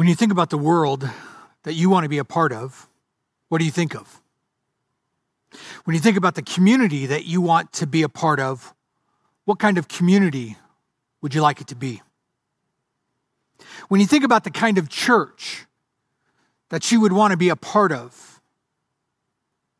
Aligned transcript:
When 0.00 0.08
you 0.08 0.14
think 0.14 0.32
about 0.32 0.48
the 0.48 0.56
world 0.56 1.06
that 1.64 1.74
you 1.74 1.90
want 1.90 2.04
to 2.04 2.08
be 2.08 2.16
a 2.16 2.24
part 2.24 2.54
of, 2.54 2.88
what 3.50 3.58
do 3.58 3.66
you 3.66 3.70
think 3.70 3.94
of? 3.94 4.22
When 5.84 5.94
you 5.94 6.00
think 6.00 6.16
about 6.16 6.36
the 6.36 6.42
community 6.42 7.04
that 7.04 7.26
you 7.26 7.42
want 7.42 7.70
to 7.74 7.86
be 7.86 8.02
a 8.02 8.08
part 8.08 8.40
of, 8.40 8.72
what 9.44 9.58
kind 9.58 9.76
of 9.76 9.88
community 9.88 10.56
would 11.20 11.34
you 11.34 11.42
like 11.42 11.60
it 11.60 11.66
to 11.66 11.74
be? 11.74 12.00
When 13.88 14.00
you 14.00 14.06
think 14.06 14.24
about 14.24 14.44
the 14.44 14.50
kind 14.50 14.78
of 14.78 14.88
church 14.88 15.66
that 16.70 16.90
you 16.90 16.98
would 17.02 17.12
want 17.12 17.32
to 17.32 17.36
be 17.36 17.50
a 17.50 17.56
part 17.56 17.92
of, 17.92 18.40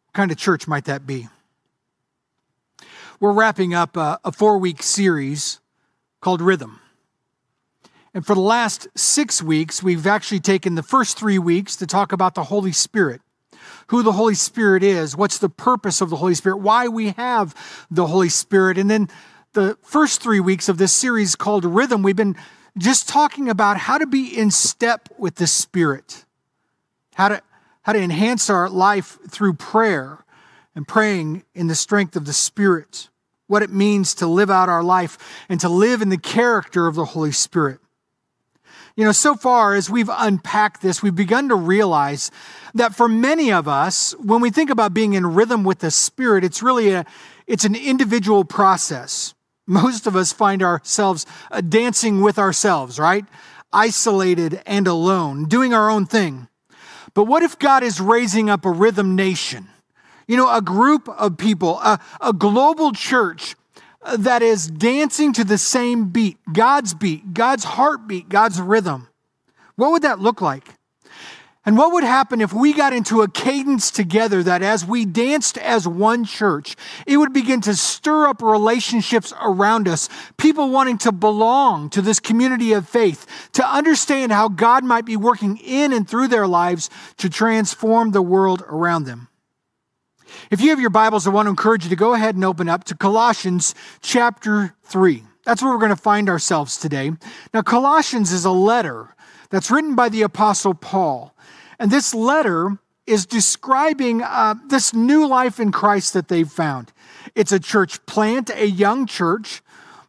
what 0.09 0.13
kind 0.13 0.31
of 0.31 0.37
church 0.37 0.69
might 0.69 0.85
that 0.85 1.07
be? 1.07 1.29
We're 3.21 3.33
wrapping 3.33 3.73
up 3.73 3.97
a, 3.97 4.21
a 4.23 4.33
four 4.33 4.59
week 4.59 4.83
series 4.83 5.61
called 6.21 6.43
Rhythm. 6.43 6.79
And 8.13 8.27
for 8.27 8.35
the 8.35 8.41
last 8.41 8.89
six 8.97 9.43
weeks, 9.43 9.83
we've 9.83 10.07
actually 10.07 10.41
taken 10.41 10.75
the 10.75 10.83
first 10.83 11.19
three 11.19 11.39
weeks 11.39 11.77
to 11.77 11.87
talk 11.87 12.13
about 12.13 12.35
the 12.35 12.45
Holy 12.45 12.73
Spirit 12.73 13.21
who 13.91 14.05
the 14.05 14.13
Holy 14.13 14.35
Spirit 14.35 14.85
is, 14.85 15.17
what's 15.17 15.39
the 15.39 15.49
purpose 15.49 16.01
of 16.01 16.11
the 16.11 16.17
Holy 16.17 16.35
Spirit, 16.35 16.59
why 16.59 16.87
we 16.87 17.11
have 17.11 17.57
the 17.91 18.07
Holy 18.07 18.29
Spirit. 18.29 18.79
And 18.79 18.89
then 18.89 19.09
the 19.53 19.77
first 19.83 20.23
three 20.23 20.39
weeks 20.39 20.69
of 20.69 20.79
this 20.79 20.93
series 20.93 21.35
called 21.35 21.65
Rhythm, 21.65 22.05
we've 22.05 22.15
been 22.15 22.37
just 22.79 23.09
talking 23.09 23.49
about 23.49 23.79
how 23.79 23.99
to 23.99 24.07
be 24.07 24.27
in 24.27 24.53
step 24.53 25.09
with 25.19 25.35
the 25.35 25.49
Spirit, 25.49 26.25
how 27.15 27.31
to, 27.31 27.43
how 27.83 27.93
to 27.93 27.99
enhance 27.99 28.49
our 28.49 28.69
life 28.69 29.19
through 29.29 29.55
prayer 29.55 30.25
and 30.77 30.87
praying 30.87 31.43
in 31.53 31.67
the 31.67 31.75
strength 31.75 32.15
of 32.15 32.27
the 32.27 32.33
Spirit, 32.33 33.09
what 33.49 33.61
it 33.61 33.71
means 33.71 34.15
to 34.15 34.29
live 34.29 34.51
out 34.51 34.69
our 34.69 34.85
life 34.85 35.19
and 35.49 35.59
to 35.59 35.69
live 35.69 36.01
in 36.01 36.11
the 36.11 36.17
character 36.17 36.87
of 36.87 36.95
the 36.95 37.07
Holy 37.07 37.33
Spirit. 37.33 37.81
You 39.01 39.07
know, 39.07 39.13
so 39.13 39.35
far 39.35 39.77
as 39.77 39.89
we've 39.89 40.11
unpacked 40.13 40.83
this, 40.83 41.03
we've 41.03 41.15
begun 41.15 41.49
to 41.49 41.55
realize 41.55 42.31
that 42.75 42.95
for 42.95 43.09
many 43.09 43.51
of 43.51 43.67
us, 43.67 44.13
when 44.19 44.43
we 44.43 44.51
think 44.51 44.69
about 44.69 44.93
being 44.93 45.15
in 45.15 45.25
rhythm 45.25 45.65
with 45.65 45.79
the 45.79 45.91
Spirit, 45.91 46.45
it's 46.45 46.63
really 46.63 46.91
a, 46.91 47.07
it's 47.47 47.65
an 47.65 47.75
individual 47.75 48.45
process. 48.45 49.33
Most 49.67 50.07
of 50.07 50.17
us 50.17 50.35
find 50.35 50.63
ourselves 50.63 51.25
uh, 51.51 51.63
dancing 51.63 52.21
with 52.21 52.39
ourselves, 52.39 52.99
right? 52.99 53.25
Isolated 53.73 54.61
and 54.67 54.87
alone, 54.87 55.47
doing 55.47 55.73
our 55.73 55.89
own 55.89 56.05
thing. 56.05 56.49
But 57.15 57.25
what 57.25 57.43
if 57.43 57.59
God 57.59 57.83
is 57.83 58.03
raising 58.03 58.51
up 58.51 58.67
a 58.67 58.71
rhythm 58.71 59.17
nation? 59.17 59.69
You 60.29 60.37
know, 60.37 60.55
a 60.55 60.61
group 60.61 61.09
of 61.09 61.39
people, 61.39 61.81
a, 61.81 62.01
a 62.21 62.35
global 62.35 62.93
church 62.93 63.57
that 64.17 64.43
is 64.43 64.67
dancing 64.67 65.33
to 65.35 65.45
the 65.45 65.59
same 65.59 66.11
beat, 66.11 66.39
God's 66.53 66.95
beat, 66.95 67.35
God's 67.35 67.65
heartbeat, 67.65 68.29
God's 68.29 68.61
rhythm. 68.61 69.09
What 69.77 69.93
would 69.93 70.03
that 70.03 70.21
look 70.21 70.41
like? 70.41 70.67
And 71.67 71.77
what 71.77 71.93
would 71.93 72.05
happen 72.05 72.41
if 72.41 72.55
we 72.55 72.73
got 72.73 72.95
into 72.95 73.21
a 73.21 73.29
cadence 73.29 73.91
together 73.91 74.43
that 74.43 74.63
as 74.63 74.85
we 74.87 75.05
danced 75.05 75.59
as 75.59 75.87
one 75.87 76.25
church, 76.25 76.75
it 77.07 77.19
would 77.19 77.35
begin 77.35 77.61
to 77.63 77.75
stir 77.75 78.29
up 78.29 78.41
relationships 78.41 79.35
around 79.43 79.87
us, 79.87 80.09
people 80.39 80.71
wanting 80.71 80.97
to 80.99 81.13
belong 81.13 81.91
to 81.91 82.01
this 82.01 82.19
community 82.19 82.73
of 82.73 82.89
faith, 82.89 83.27
to 83.53 83.67
understand 83.67 84.33
how 84.33 84.49
God 84.49 84.85
might 84.85 85.05
be 85.05 85.19
working 85.19 85.59
in 85.59 85.93
and 85.93 86.09
through 86.09 86.29
their 86.29 86.47
lives 86.47 86.89
to 87.19 87.29
transform 87.29 88.13
the 88.13 88.23
world 88.23 88.63
around 88.67 89.05
them. 89.05 89.29
If 90.51 90.61
you 90.61 90.71
have 90.71 90.81
your 90.81 90.91
Bibles, 90.91 91.27
I 91.27 91.31
want 91.31 91.47
to 91.47 91.51
encourage 91.51 91.85
you 91.85 91.91
to 91.91 91.97
go 91.97 92.15
ahead 92.15 92.35
and 92.35 92.45
open 92.45 92.69
up 92.69 92.85
to 92.85 92.97
Colossians 92.97 93.75
chapter 94.01 94.75
3. 94.85 95.23
That's 95.45 95.63
where 95.63 95.73
we're 95.73 95.79
going 95.79 95.91
to 95.91 95.97
find 95.97 96.29
ourselves 96.29 96.77
today. 96.77 97.13
Now, 97.53 97.63
Colossians 97.63 98.33
is 98.33 98.45
a 98.45 98.51
letter 98.51 99.15
that's 99.51 99.71
written 99.71 99.95
by 99.95 100.09
the 100.09 100.23
Apostle 100.23 100.75
Paul. 100.75 101.35
And 101.79 101.91
this 101.91 102.15
letter 102.15 102.79
is 103.07 103.27
describing 103.27 104.23
uh, 104.23 104.55
this 104.69 104.95
new 104.95 105.27
life 105.27 105.59
in 105.59 105.73
Christ 105.73 106.13
that 106.13 106.29
they've 106.29 106.49
found. 106.49 106.93
It's 107.35 107.51
a 107.51 107.59
church 107.59 108.05
plant, 108.07 108.51
a 108.51 108.67
young 108.67 109.07
church 109.07 109.63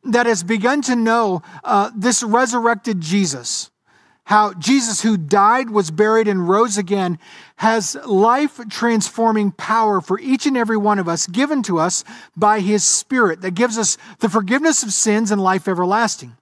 that 0.03 0.27
has 0.27 0.43
begun 0.43 0.81
to 0.83 0.95
know 0.95 1.41
uh, 1.63 1.89
this 1.95 2.21
resurrected 2.21 3.01
Jesus 3.01 3.70
how 4.25 4.53
Jesus, 4.53 5.01
who 5.01 5.17
died, 5.17 5.69
was 5.69 5.91
buried, 5.91 6.27
and 6.27 6.47
rose 6.47 6.77
again, 6.77 7.19
has 7.57 7.95
life 8.05 8.59
transforming 8.69 9.51
power 9.51 9.99
for 9.99 10.19
each 10.19 10.45
and 10.45 10.55
every 10.55 10.77
one 10.77 10.99
of 10.99 11.09
us 11.09 11.27
given 11.27 11.63
to 11.63 11.79
us 11.79 12.03
by 12.35 12.59
his 12.59 12.83
Spirit 12.83 13.41
that 13.41 13.55
gives 13.55 13.77
us 13.77 13.97
the 14.19 14.29
forgiveness 14.29 14.83
of 14.83 14.93
sins 14.93 15.31
and 15.31 15.41
life 15.41 15.67
everlasting. 15.67 16.37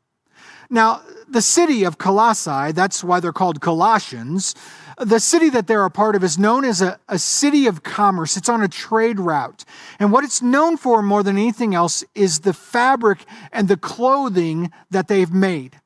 Now, 0.70 1.02
the 1.28 1.42
city 1.42 1.84
of 1.84 1.98
Colossae, 1.98 2.74
that's 2.74 3.04
why 3.04 3.20
they're 3.20 3.34
called 3.34 3.62
Colossians, 3.62 4.54
the 5.00 5.20
city 5.20 5.50
that 5.50 5.68
they're 5.68 5.86
a 5.86 5.90
part 5.90 6.16
of 6.16 6.24
is 6.24 6.38
known 6.38 6.66
as 6.66 6.82
a, 6.82 7.00
a 7.08 7.18
city 7.18 7.68
of 7.68 7.84
commerce. 7.84 8.36
It's 8.36 8.50
on 8.50 8.62
a 8.62 8.68
trade 8.68 9.20
route. 9.20 9.64
And 9.98 10.12
what 10.12 10.24
it's 10.24 10.42
known 10.42 10.78
for 10.78 11.02
more 11.02 11.24
than 11.24 11.38
anything 11.38 11.74
else 11.74 12.04
is 12.14 12.42
the 12.42 12.54
fabric 12.54 13.26
and 13.52 13.68
the 13.68 13.78
clothing 13.78 14.72
that 14.92 15.08
they've 15.08 15.32
made. 15.32 15.80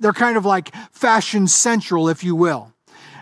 They're 0.00 0.12
kind 0.12 0.36
of 0.36 0.44
like 0.44 0.74
fashion 0.92 1.46
central, 1.46 2.08
if 2.08 2.22
you 2.22 2.34
will. 2.34 2.72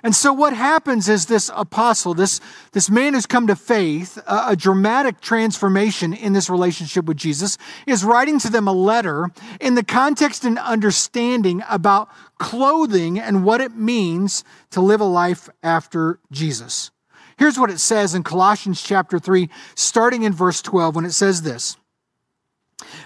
And 0.02 0.14
so 0.14 0.32
what 0.32 0.52
happens 0.52 1.08
is 1.08 1.26
this 1.26 1.50
apostle, 1.52 2.14
this, 2.14 2.40
this 2.70 2.88
man 2.88 3.14
who's 3.14 3.26
come 3.26 3.48
to 3.48 3.56
faith, 3.56 4.18
a, 4.26 4.50
a, 4.50 4.56
dramatic 4.56 5.20
transformation 5.20 6.12
in 6.12 6.32
this 6.32 6.48
relationship 6.48 7.06
with 7.06 7.16
Jesus, 7.16 7.58
is 7.88 8.04
writing 8.04 8.38
to 8.38 8.48
them 8.48 8.68
a 8.68 8.72
letter 8.72 9.30
in 9.60 9.74
the 9.74 9.82
context 9.82 10.44
and 10.44 10.60
understanding 10.60 11.60
about 11.68 12.08
clothing 12.38 13.18
and 13.18 13.44
what 13.44 13.60
it 13.60 13.74
means 13.74 14.44
to 14.70 14.80
live 14.80 15.00
a 15.00 15.04
life 15.04 15.48
after 15.64 16.20
Jesus. 16.30 16.92
Here's 17.36 17.58
what 17.58 17.70
it 17.70 17.80
says 17.80 18.14
in 18.14 18.22
Colossians 18.22 18.82
chapter 18.82 19.18
3, 19.18 19.50
starting 19.74 20.22
in 20.22 20.32
verse 20.32 20.62
12, 20.62 20.94
when 20.94 21.04
it 21.04 21.12
says 21.12 21.42
this. 21.42 21.76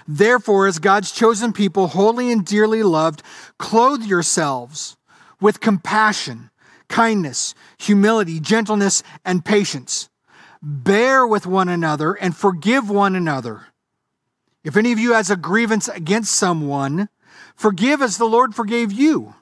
Therefore, 0.07 0.67
as 0.67 0.79
God's 0.79 1.11
chosen 1.11 1.53
people, 1.53 1.87
holy 1.87 2.31
and 2.31 2.45
dearly 2.45 2.83
loved, 2.83 3.23
clothe 3.57 4.03
yourselves 4.03 4.97
with 5.39 5.59
compassion, 5.59 6.49
kindness, 6.87 7.55
humility, 7.77 8.39
gentleness, 8.39 9.03
and 9.23 9.45
patience. 9.45 10.09
Bear 10.61 11.25
with 11.25 11.47
one 11.47 11.69
another 11.69 12.13
and 12.13 12.35
forgive 12.35 12.89
one 12.89 13.15
another. 13.15 13.67
If 14.63 14.77
any 14.77 14.91
of 14.91 14.99
you 14.99 15.13
has 15.13 15.31
a 15.31 15.35
grievance 15.35 15.87
against 15.87 16.33
someone, 16.33 17.09
forgive 17.55 18.01
as 18.01 18.17
the 18.17 18.25
Lord 18.25 18.53
forgave 18.53 18.91
you. 18.91 19.33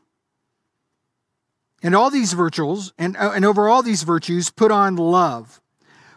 And 1.81 1.95
all 1.95 2.09
these 2.09 2.33
virtues, 2.33 2.93
and, 2.97 3.17
uh, 3.17 3.31
and 3.33 3.45
over 3.45 3.67
all 3.67 3.81
these 3.81 4.03
virtues, 4.03 4.49
put 4.49 4.71
on 4.71 4.95
love, 4.95 5.61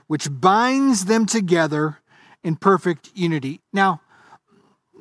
which 0.06 0.28
binds 0.30 1.06
them 1.06 1.26
together 1.26 1.98
in 2.44 2.56
perfect 2.56 3.10
unity. 3.14 3.60
Now, 3.72 4.00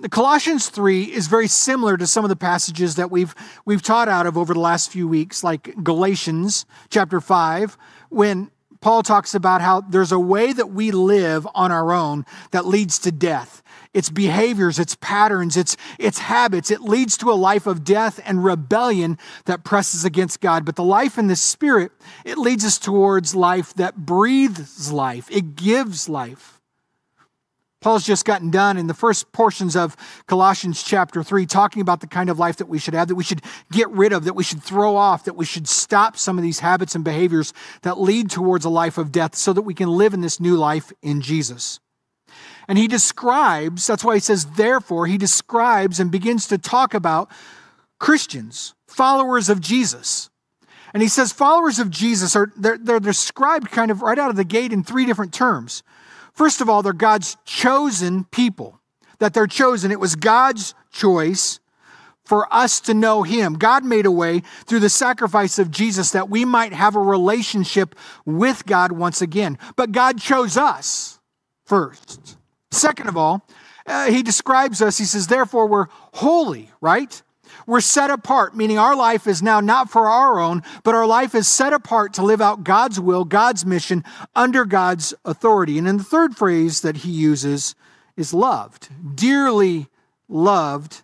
the 0.01 0.09
Colossians 0.09 0.69
3 0.69 1.03
is 1.03 1.27
very 1.27 1.47
similar 1.47 1.95
to 1.95 2.07
some 2.07 2.25
of 2.25 2.29
the 2.29 2.35
passages 2.35 2.95
that 2.95 3.11
we've 3.11 3.35
we've 3.65 3.83
taught 3.83 4.07
out 4.07 4.25
of 4.25 4.37
over 4.37 4.53
the 4.53 4.59
last 4.59 4.91
few 4.91 5.07
weeks 5.07 5.43
like 5.43 5.83
Galatians 5.83 6.65
chapter 6.89 7.21
5 7.21 7.77
when 8.09 8.49
Paul 8.81 9.03
talks 9.03 9.35
about 9.35 9.61
how 9.61 9.81
there's 9.81 10.11
a 10.11 10.19
way 10.19 10.53
that 10.53 10.71
we 10.71 10.89
live 10.89 11.47
on 11.53 11.71
our 11.71 11.93
own 11.93 12.25
that 12.49 12.65
leads 12.65 12.97
to 12.99 13.11
death. 13.11 13.61
It's 13.93 14.09
behaviors, 14.09 14.79
it's 14.79 14.95
patterns, 14.95 15.55
it's 15.55 15.77
it's 15.99 16.17
habits. 16.17 16.71
It 16.71 16.81
leads 16.81 17.15
to 17.17 17.31
a 17.31 17.33
life 17.33 17.67
of 17.67 17.83
death 17.83 18.19
and 18.25 18.43
rebellion 18.43 19.19
that 19.45 19.63
presses 19.63 20.03
against 20.03 20.41
God. 20.41 20.65
But 20.65 20.77
the 20.77 20.83
life 20.83 21.19
in 21.19 21.27
the 21.27 21.35
spirit, 21.35 21.91
it 22.25 22.39
leads 22.39 22.65
us 22.65 22.79
towards 22.79 23.35
life 23.35 23.73
that 23.75 23.97
breathes 23.97 24.91
life. 24.91 25.29
It 25.29 25.55
gives 25.55 26.09
life. 26.09 26.60
Paul's 27.81 28.05
just 28.05 28.25
gotten 28.25 28.51
done 28.51 28.77
in 28.77 28.85
the 28.85 28.93
first 28.93 29.31
portions 29.31 29.75
of 29.75 29.97
Colossians 30.27 30.83
chapter 30.83 31.23
3 31.23 31.47
talking 31.47 31.81
about 31.81 31.99
the 31.99 32.07
kind 32.07 32.29
of 32.29 32.37
life 32.37 32.57
that 32.57 32.69
we 32.69 32.77
should 32.77 32.93
have, 32.93 33.07
that 33.07 33.15
we 33.15 33.23
should 33.23 33.41
get 33.71 33.89
rid 33.89 34.13
of, 34.13 34.25
that 34.25 34.35
we 34.35 34.43
should 34.43 34.61
throw 34.61 34.95
off, 34.95 35.23
that 35.23 35.35
we 35.35 35.45
should 35.45 35.67
stop 35.67 36.15
some 36.15 36.37
of 36.37 36.43
these 36.43 36.59
habits 36.59 36.93
and 36.93 37.03
behaviors 37.03 37.53
that 37.81 37.99
lead 37.99 38.29
towards 38.29 38.65
a 38.65 38.69
life 38.69 38.99
of 38.99 39.11
death 39.11 39.35
so 39.35 39.51
that 39.51 39.63
we 39.63 39.73
can 39.73 39.89
live 39.89 40.13
in 40.13 40.21
this 40.21 40.39
new 40.39 40.55
life 40.55 40.93
in 41.01 41.21
Jesus. 41.21 41.79
And 42.67 42.77
he 42.77 42.87
describes, 42.87 43.87
that's 43.87 44.03
why 44.03 44.13
he 44.13 44.19
says, 44.19 44.45
therefore, 44.45 45.07
he 45.07 45.17
describes 45.17 45.99
and 45.99 46.11
begins 46.11 46.47
to 46.47 46.59
talk 46.59 46.93
about 46.93 47.31
Christians, 47.99 48.75
followers 48.87 49.49
of 49.49 49.59
Jesus. 49.59 50.29
And 50.93 51.01
he 51.01 51.09
says 51.09 51.31
followers 51.31 51.79
of 51.79 51.89
Jesus 51.89 52.35
are 52.35 52.51
they're, 52.55 52.77
they're 52.77 52.99
described 52.99 53.71
kind 53.71 53.89
of 53.89 54.03
right 54.03 54.19
out 54.19 54.29
of 54.29 54.35
the 54.35 54.43
gate 54.43 54.71
in 54.71 54.83
three 54.83 55.05
different 55.05 55.33
terms. 55.33 55.81
First 56.33 56.61
of 56.61 56.69
all, 56.69 56.81
they're 56.81 56.93
God's 56.93 57.37
chosen 57.45 58.25
people, 58.25 58.79
that 59.19 59.33
they're 59.33 59.47
chosen. 59.47 59.91
It 59.91 59.99
was 59.99 60.15
God's 60.15 60.73
choice 60.91 61.59
for 62.23 62.51
us 62.53 62.79
to 62.81 62.93
know 62.93 63.23
Him. 63.23 63.55
God 63.55 63.83
made 63.83 64.05
a 64.05 64.11
way 64.11 64.41
through 64.65 64.79
the 64.79 64.89
sacrifice 64.89 65.59
of 65.59 65.71
Jesus 65.71 66.11
that 66.11 66.29
we 66.29 66.45
might 66.45 66.73
have 66.73 66.95
a 66.95 66.99
relationship 66.99 67.95
with 68.25 68.65
God 68.65 68.91
once 68.91 69.21
again. 69.21 69.57
But 69.75 69.91
God 69.91 70.19
chose 70.19 70.55
us 70.55 71.19
first. 71.65 72.37
Second 72.71 73.09
of 73.09 73.17
all, 73.17 73.45
uh, 73.85 74.09
He 74.09 74.23
describes 74.23 74.81
us, 74.81 74.97
He 74.97 75.05
says, 75.05 75.27
therefore, 75.27 75.67
we're 75.67 75.87
holy, 76.13 76.71
right? 76.79 77.21
We're 77.71 77.79
set 77.79 78.09
apart, 78.09 78.53
meaning 78.53 78.77
our 78.77 78.97
life 78.97 79.27
is 79.27 79.41
now 79.41 79.61
not 79.61 79.89
for 79.89 80.09
our 80.09 80.41
own, 80.41 80.61
but 80.83 80.93
our 80.93 81.05
life 81.05 81.33
is 81.33 81.47
set 81.47 81.71
apart 81.71 82.13
to 82.15 82.21
live 82.21 82.41
out 82.41 82.65
God's 82.65 82.99
will, 82.99 83.23
God's 83.23 83.65
mission, 83.65 84.03
under 84.35 84.65
God's 84.65 85.13
authority. 85.23 85.77
And 85.77 85.87
then 85.87 85.95
the 85.95 86.03
third 86.03 86.35
phrase 86.35 86.81
that 86.81 86.97
he 86.97 87.11
uses 87.11 87.73
is 88.17 88.33
loved, 88.33 88.89
dearly 89.15 89.87
loved. 90.27 91.03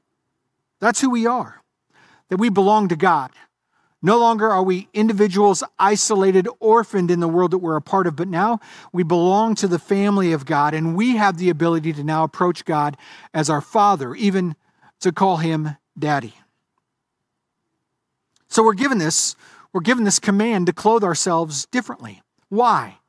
That's 0.82 1.00
who 1.00 1.10
we 1.10 1.26
are, 1.26 1.64
that 2.28 2.36
we 2.36 2.50
belong 2.50 2.90
to 2.90 2.98
God. 2.98 3.32
No 4.02 4.20
longer 4.20 4.50
are 4.50 4.62
we 4.62 4.90
individuals 4.94 5.64
isolated, 5.80 6.50
orphaned 6.60 7.12
in 7.12 7.22
the 7.22 7.30
world 7.30 7.52
that 7.52 7.60
we're 7.60 7.78
a 7.78 7.82
part 7.82 8.08
of, 8.08 8.18
but 8.18 8.28
now 8.28 8.60
we 8.92 9.04
belong 9.04 9.56
to 9.56 9.70
the 9.70 9.80
family 9.80 10.34
of 10.34 10.46
God, 10.46 10.74
and 10.74 10.98
we 10.98 11.16
have 11.16 11.38
the 11.38 11.50
ability 11.50 11.94
to 11.94 12.04
now 12.04 12.26
approach 12.26 12.66
God 12.66 12.98
as 13.34 13.50
our 13.50 13.62
Father, 13.62 14.14
even 14.16 14.58
to 15.00 15.14
call 15.14 15.38
Him 15.38 15.78
Daddy. 15.98 16.34
So 18.48 18.64
we're 18.64 18.74
given 18.74 18.98
this, 18.98 19.36
we're 19.74 19.82
given 19.82 20.04
this 20.04 20.20
command 20.20 20.68
to 20.68 20.74
clothe 20.74 21.04
ourselves 21.04 21.66
differently. 21.68 22.22
Why? 22.50 23.00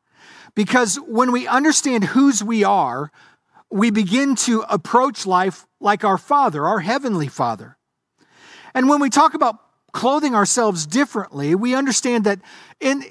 Because 0.54 0.96
when 0.96 1.32
we 1.32 1.46
understand 1.46 2.04
whose 2.04 2.42
we 2.42 2.64
are, 2.64 3.12
we 3.70 3.90
begin 3.90 4.34
to 4.34 4.64
approach 4.68 5.26
life 5.26 5.66
like 5.80 6.04
our 6.04 6.18
Father, 6.18 6.66
our 6.66 6.80
Heavenly 6.80 7.28
Father. 7.28 7.76
And 8.74 8.88
when 8.88 9.00
we 9.00 9.10
talk 9.10 9.34
about 9.34 9.56
clothing 9.92 10.34
ourselves 10.34 10.86
differently, 10.86 11.54
we 11.54 11.74
understand 11.74 12.24
that 12.24 12.40
in, 12.80 13.04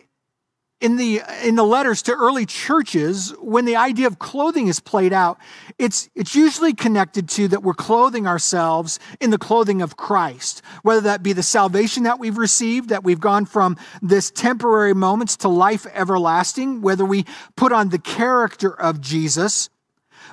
in 0.79 0.95
the 0.97 1.21
in 1.43 1.55
the 1.55 1.63
letters 1.63 2.03
to 2.03 2.13
early 2.13 2.45
churches 2.45 3.33
when 3.39 3.65
the 3.65 3.75
idea 3.75 4.05
of 4.05 4.19
clothing 4.19 4.67
is 4.67 4.79
played 4.79 5.11
out 5.11 5.37
it's 5.79 6.07
it's 6.13 6.35
usually 6.35 6.73
connected 6.73 7.27
to 7.27 7.47
that 7.47 7.63
we're 7.63 7.73
clothing 7.73 8.27
ourselves 8.27 8.99
in 9.19 9.31
the 9.31 9.39
clothing 9.39 9.81
of 9.81 9.97
Christ 9.97 10.61
whether 10.83 11.01
that 11.01 11.23
be 11.23 11.33
the 11.33 11.41
salvation 11.41 12.03
that 12.03 12.19
we've 12.19 12.37
received 12.37 12.89
that 12.89 13.03
we've 13.03 13.19
gone 13.19 13.45
from 13.45 13.75
this 14.03 14.29
temporary 14.29 14.93
moments 14.93 15.35
to 15.37 15.47
life 15.47 15.87
everlasting 15.93 16.81
whether 16.81 17.05
we 17.05 17.25
put 17.55 17.71
on 17.71 17.89
the 17.89 17.99
character 17.99 18.69
of 18.79 19.01
Jesus. 19.01 19.69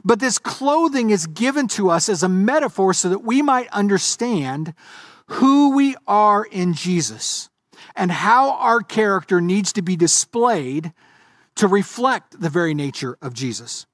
But 0.04 0.20
this 0.20 0.38
clothing 0.38 1.10
is 1.10 1.26
given 1.26 1.68
to 1.68 1.88
us 1.88 2.08
as 2.08 2.22
a 2.22 2.28
metaphor 2.28 2.92
so 2.94 3.08
that 3.08 3.20
we 3.20 3.42
might 3.42 3.68
understand 3.68 4.74
who 5.26 5.74
we 5.74 5.96
are 6.06 6.44
in 6.44 6.74
Jesus 6.74 7.48
and 7.94 8.10
how 8.10 8.52
our 8.52 8.80
character 8.80 9.40
needs 9.40 9.72
to 9.74 9.82
be 9.82 9.96
displayed 9.96 10.92
to 11.56 11.68
reflect 11.68 12.40
the 12.40 12.50
very 12.50 12.74
nature 12.74 13.16
of 13.22 13.34
Jesus. 13.34 13.86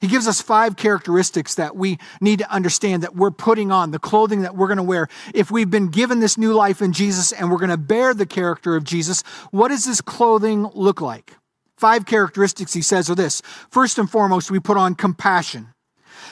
He 0.00 0.08
gives 0.08 0.26
us 0.26 0.42
five 0.42 0.76
characteristics 0.76 1.54
that 1.54 1.76
we 1.76 1.98
need 2.20 2.40
to 2.40 2.52
understand 2.52 3.04
that 3.04 3.14
we're 3.14 3.30
putting 3.30 3.70
on, 3.70 3.92
the 3.92 4.00
clothing 4.00 4.42
that 4.42 4.56
we're 4.56 4.66
going 4.66 4.78
to 4.78 4.82
wear. 4.82 5.06
If 5.32 5.52
we've 5.52 5.70
been 5.70 5.90
given 5.90 6.18
this 6.18 6.36
new 6.36 6.52
life 6.54 6.82
in 6.82 6.92
Jesus 6.92 7.30
and 7.30 7.50
we're 7.50 7.58
going 7.58 7.70
to 7.70 7.76
bear 7.76 8.12
the 8.12 8.26
character 8.26 8.74
of 8.74 8.82
Jesus, 8.82 9.22
what 9.52 9.68
does 9.68 9.84
this 9.84 10.00
clothing 10.00 10.68
look 10.74 11.00
like? 11.00 11.36
Five 11.76 12.04
characteristics, 12.04 12.72
he 12.72 12.82
says, 12.82 13.08
are 13.10 13.14
this. 13.14 13.42
First 13.70 13.96
and 13.96 14.10
foremost, 14.10 14.50
we 14.50 14.58
put 14.58 14.76
on 14.76 14.96
compassion. 14.96 15.68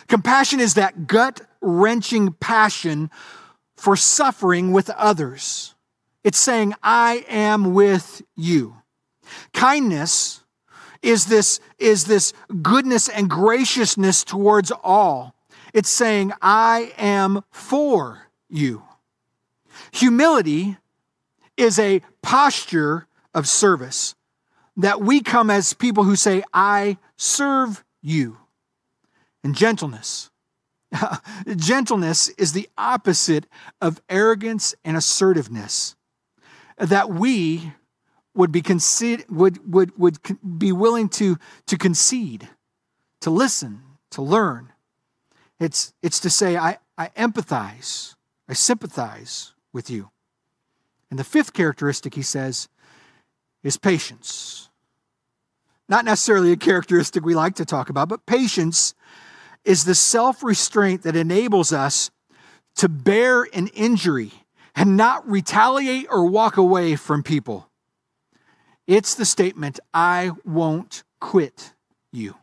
Compassion 0.09 0.59
is 0.59 0.75
that 0.75 1.07
gut 1.07 1.41
wrenching 1.61 2.33
passion 2.33 3.09
for 3.77 3.95
suffering 3.95 4.73
with 4.73 4.91
others. 4.91 5.77
It's 6.22 6.38
saying, 6.38 6.75
I 6.82 7.25
am 7.28 7.72
with 7.72 8.22
you. 8.37 8.76
Kindness 9.52 10.43
is 11.02 11.26
this, 11.26 11.61
is 11.78 12.05
this 12.05 12.32
goodness 12.61 13.08
and 13.08 13.31
graciousness 13.31 14.25
towards 14.25 14.70
all. 14.70 15.34
It's 15.72 15.88
saying, 15.88 16.32
I 16.43 16.93
am 16.99 17.43
for 17.50 18.28
you. 18.49 18.82
Humility 19.93 20.76
is 21.56 21.78
a 21.78 22.02
posture 22.23 23.06
of 23.34 23.49
service 23.49 24.14
that 24.76 25.00
we 25.00 25.20
come 25.20 25.50
as 25.50 25.73
people 25.73 26.05
who 26.05 26.16
say, 26.16 26.43
I 26.52 26.99
serve 27.16 27.84
you. 28.02 28.38
And 29.43 29.55
gentleness 29.55 30.31
Gentleness 31.56 32.28
is 32.31 32.52
the 32.52 32.69
opposite 32.76 33.46
of 33.81 34.00
arrogance 34.08 34.75
and 34.84 34.96
assertiveness. 34.96 35.96
That 36.81 37.11
we 37.11 37.73
would 38.35 38.53
be 38.53 38.62
concede, 38.62 39.25
would, 39.29 39.73
would, 39.73 39.99
would 39.99 40.19
be 40.59 40.73
willing 40.73 41.09
to, 41.11 41.37
to 41.67 41.77
concede, 41.77 42.49
to 43.21 43.31
listen, 43.31 43.82
to 44.12 44.23
learn. 44.23 44.73
It's, 45.59 45.93
it's 46.03 46.21
to 46.21 46.31
say, 46.31 46.56
I, 46.56 46.79
I 46.97 47.09
empathize, 47.09 48.15
I 48.49 48.55
sympathize 48.55 49.53
with 49.73 49.91
you. 49.91 50.11
And 51.11 51.19
the 51.19 51.25
fifth 51.25 51.53
characteristic, 51.53 52.15
he 52.15 52.23
says, 52.23 52.69
is 53.62 53.76
patience. 53.76 54.71
Not 55.88 56.05
necessarily 56.05 56.53
a 56.53 56.56
characteristic 56.56 57.25
we 57.25 57.35
like 57.35 57.56
to 57.56 57.65
talk 57.65 57.91
about, 57.91 58.09
but 58.09 58.25
patience 58.25 58.94
is 59.65 59.85
the 59.85 59.94
self 59.94 60.43
restraint 60.43 61.03
that 61.03 61.17
enables 61.17 61.73
us 61.73 62.11
to 62.76 62.88
bear 62.88 63.43
an 63.53 63.67
injury 63.69 64.33
and 64.75 64.96
not 64.96 65.28
retaliate 65.28 66.06
or 66.11 66.26
walk 66.26 66.56
away 66.56 66.96
from 66.96 67.22
people. 67.22 67.69
It's 68.87 69.14
the 69.14 69.25
statement, 69.25 69.78
I 69.94 70.32
won't 70.44 71.05
quit 71.20 71.75
you. 72.12 72.34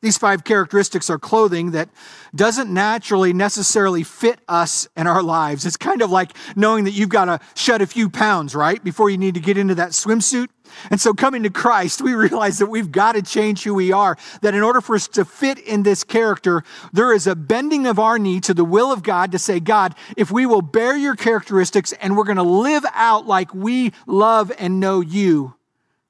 These 0.00 0.16
five 0.16 0.44
characteristics 0.44 1.10
are 1.10 1.18
clothing 1.18 1.72
that 1.72 1.88
doesn't 2.32 2.72
naturally 2.72 3.32
necessarily 3.32 4.04
fit 4.04 4.38
us 4.46 4.86
and 4.94 5.08
our 5.08 5.24
lives. 5.24 5.66
It's 5.66 5.76
kind 5.76 6.02
of 6.02 6.10
like 6.10 6.36
knowing 6.54 6.84
that 6.84 6.92
you've 6.92 7.08
got 7.08 7.24
to 7.24 7.40
shed 7.56 7.82
a 7.82 7.86
few 7.86 8.08
pounds, 8.08 8.54
right, 8.54 8.82
before 8.84 9.10
you 9.10 9.18
need 9.18 9.34
to 9.34 9.40
get 9.40 9.58
into 9.58 9.74
that 9.74 9.90
swimsuit. 9.90 10.50
And 10.88 11.00
so, 11.00 11.14
coming 11.14 11.42
to 11.42 11.50
Christ, 11.50 12.00
we 12.00 12.14
realize 12.14 12.58
that 12.58 12.66
we've 12.66 12.92
got 12.92 13.12
to 13.12 13.22
change 13.22 13.64
who 13.64 13.74
we 13.74 13.90
are. 13.90 14.16
That 14.42 14.54
in 14.54 14.62
order 14.62 14.80
for 14.80 14.94
us 14.94 15.08
to 15.08 15.24
fit 15.24 15.58
in 15.58 15.82
this 15.82 16.04
character, 16.04 16.62
there 16.92 17.12
is 17.12 17.26
a 17.26 17.34
bending 17.34 17.84
of 17.88 17.98
our 17.98 18.20
knee 18.20 18.38
to 18.40 18.54
the 18.54 18.64
will 18.64 18.92
of 18.92 19.02
God 19.02 19.32
to 19.32 19.38
say, 19.38 19.58
God, 19.58 19.96
if 20.16 20.30
we 20.30 20.46
will 20.46 20.62
bear 20.62 20.96
your 20.96 21.16
characteristics 21.16 21.92
and 21.94 22.16
we're 22.16 22.22
going 22.22 22.36
to 22.36 22.44
live 22.44 22.84
out 22.94 23.26
like 23.26 23.52
we 23.52 23.92
love 24.06 24.52
and 24.60 24.78
know 24.78 25.00
you, 25.00 25.54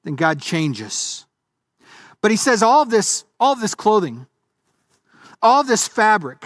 then 0.03 0.15
God 0.15 0.39
changes. 0.39 1.25
But 2.21 2.31
he 2.31 2.37
says 2.37 2.61
all 2.61 2.81
of 2.81 2.89
this, 2.89 3.25
all 3.39 3.53
of 3.53 3.61
this 3.61 3.75
clothing, 3.75 4.27
all 5.41 5.61
of 5.61 5.67
this 5.67 5.87
fabric, 5.87 6.45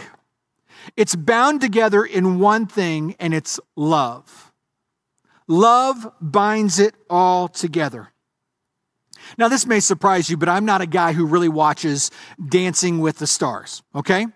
it's 0.95 1.15
bound 1.15 1.61
together 1.61 2.03
in 2.03 2.39
one 2.39 2.67
thing, 2.67 3.15
and 3.19 3.33
it's 3.33 3.59
love. 3.75 4.51
Love 5.47 6.11
binds 6.21 6.79
it 6.79 6.95
all 7.09 7.47
together. 7.47 8.09
Now, 9.37 9.47
this 9.47 9.65
may 9.65 9.79
surprise 9.79 10.29
you, 10.29 10.37
but 10.37 10.49
I'm 10.49 10.65
not 10.65 10.81
a 10.81 10.85
guy 10.85 11.13
who 11.13 11.25
really 11.25 11.49
watches 11.49 12.11
Dancing 12.49 12.99
with 12.99 13.19
the 13.19 13.27
Stars, 13.27 13.81
okay? 13.95 14.27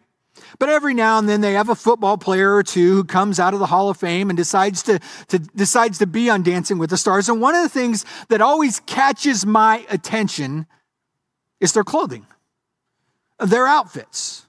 But 0.59 0.69
every 0.69 0.93
now 0.93 1.19
and 1.19 1.27
then 1.27 1.41
they 1.41 1.53
have 1.53 1.69
a 1.69 1.75
football 1.75 2.17
player 2.17 2.55
or 2.55 2.63
two 2.63 2.95
who 2.95 3.03
comes 3.03 3.39
out 3.39 3.53
of 3.53 3.59
the 3.59 3.65
Hall 3.65 3.89
of 3.89 3.97
Fame 3.97 4.29
and 4.29 4.37
decides 4.37 4.83
to, 4.83 4.99
to, 5.27 5.39
decides 5.39 5.97
to 5.99 6.07
be 6.07 6.29
on 6.29 6.41
Dancing 6.41 6.77
with 6.77 6.89
the 6.89 6.97
Stars. 6.97 7.29
And 7.29 7.41
one 7.41 7.55
of 7.55 7.63
the 7.63 7.69
things 7.69 8.05
that 8.29 8.41
always 8.41 8.79
catches 8.81 9.45
my 9.45 9.85
attention 9.89 10.65
is 11.59 11.73
their 11.73 11.83
clothing, 11.83 12.25
their 13.39 13.67
outfits. 13.67 14.45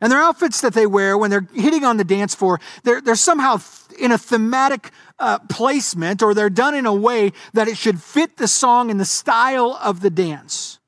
And 0.00 0.10
their 0.12 0.20
outfits 0.20 0.60
that 0.60 0.74
they 0.74 0.86
wear 0.86 1.16
when 1.16 1.30
they're 1.30 1.46
hitting 1.54 1.84
on 1.84 1.96
the 1.96 2.04
dance 2.04 2.34
floor, 2.34 2.60
they're, 2.82 3.00
they're 3.00 3.14
somehow 3.14 3.58
in 3.98 4.12
a 4.12 4.18
thematic 4.18 4.90
uh, 5.18 5.38
placement 5.48 6.22
or 6.22 6.34
they're 6.34 6.50
done 6.50 6.74
in 6.74 6.84
a 6.84 6.94
way 6.94 7.32
that 7.52 7.68
it 7.68 7.76
should 7.76 8.02
fit 8.02 8.36
the 8.36 8.48
song 8.48 8.90
and 8.90 9.00
the 9.00 9.04
style 9.04 9.78
of 9.82 10.00
the 10.00 10.10
dance. 10.10 10.80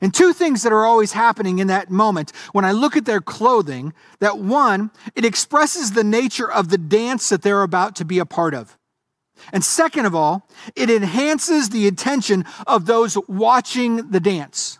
And 0.00 0.12
two 0.14 0.32
things 0.32 0.62
that 0.62 0.72
are 0.72 0.84
always 0.84 1.12
happening 1.12 1.58
in 1.58 1.66
that 1.68 1.90
moment 1.90 2.32
when 2.52 2.64
I 2.64 2.72
look 2.72 2.96
at 2.96 3.06
their 3.06 3.20
clothing 3.20 3.92
that 4.20 4.38
one, 4.38 4.90
it 5.14 5.24
expresses 5.24 5.92
the 5.92 6.04
nature 6.04 6.50
of 6.50 6.68
the 6.68 6.78
dance 6.78 7.28
that 7.30 7.42
they're 7.42 7.62
about 7.62 7.96
to 7.96 8.04
be 8.04 8.18
a 8.18 8.26
part 8.26 8.54
of. 8.54 8.76
And 9.52 9.64
second 9.64 10.06
of 10.06 10.14
all, 10.14 10.48
it 10.74 10.90
enhances 10.90 11.70
the 11.70 11.86
attention 11.86 12.44
of 12.66 12.86
those 12.86 13.16
watching 13.28 14.10
the 14.10 14.20
dance. 14.20 14.78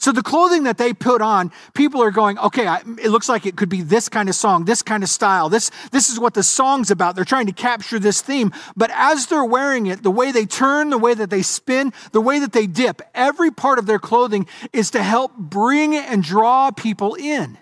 So 0.00 0.12
the 0.12 0.22
clothing 0.22 0.62
that 0.62 0.78
they 0.78 0.92
put 0.92 1.20
on, 1.20 1.50
people 1.74 2.00
are 2.04 2.12
going, 2.12 2.38
okay, 2.38 2.68
I, 2.68 2.78
it 3.02 3.10
looks 3.10 3.28
like 3.28 3.46
it 3.46 3.56
could 3.56 3.68
be 3.68 3.82
this 3.82 4.08
kind 4.08 4.28
of 4.28 4.36
song, 4.36 4.64
this 4.64 4.80
kind 4.80 5.02
of 5.02 5.08
style. 5.08 5.48
This, 5.48 5.72
this 5.90 6.08
is 6.08 6.20
what 6.20 6.34
the 6.34 6.44
song's 6.44 6.92
about. 6.92 7.16
They're 7.16 7.24
trying 7.24 7.46
to 7.46 7.52
capture 7.52 7.98
this 7.98 8.22
theme. 8.22 8.52
But 8.76 8.92
as 8.94 9.26
they're 9.26 9.44
wearing 9.44 9.86
it, 9.86 10.04
the 10.04 10.10
way 10.10 10.30
they 10.30 10.46
turn, 10.46 10.90
the 10.90 10.98
way 10.98 11.14
that 11.14 11.30
they 11.30 11.42
spin, 11.42 11.92
the 12.12 12.20
way 12.20 12.38
that 12.38 12.52
they 12.52 12.68
dip, 12.68 13.02
every 13.12 13.50
part 13.50 13.80
of 13.80 13.86
their 13.86 13.98
clothing 13.98 14.46
is 14.72 14.92
to 14.92 15.02
help 15.02 15.36
bring 15.36 15.96
and 15.96 16.22
draw 16.22 16.70
people 16.70 17.14
in. 17.16 17.58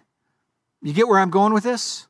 You 0.83 0.93
get 0.93 1.09
where 1.09 1.19
I'm 1.19 1.31
going 1.31 1.55
with 1.55 1.65
this? 1.65 2.06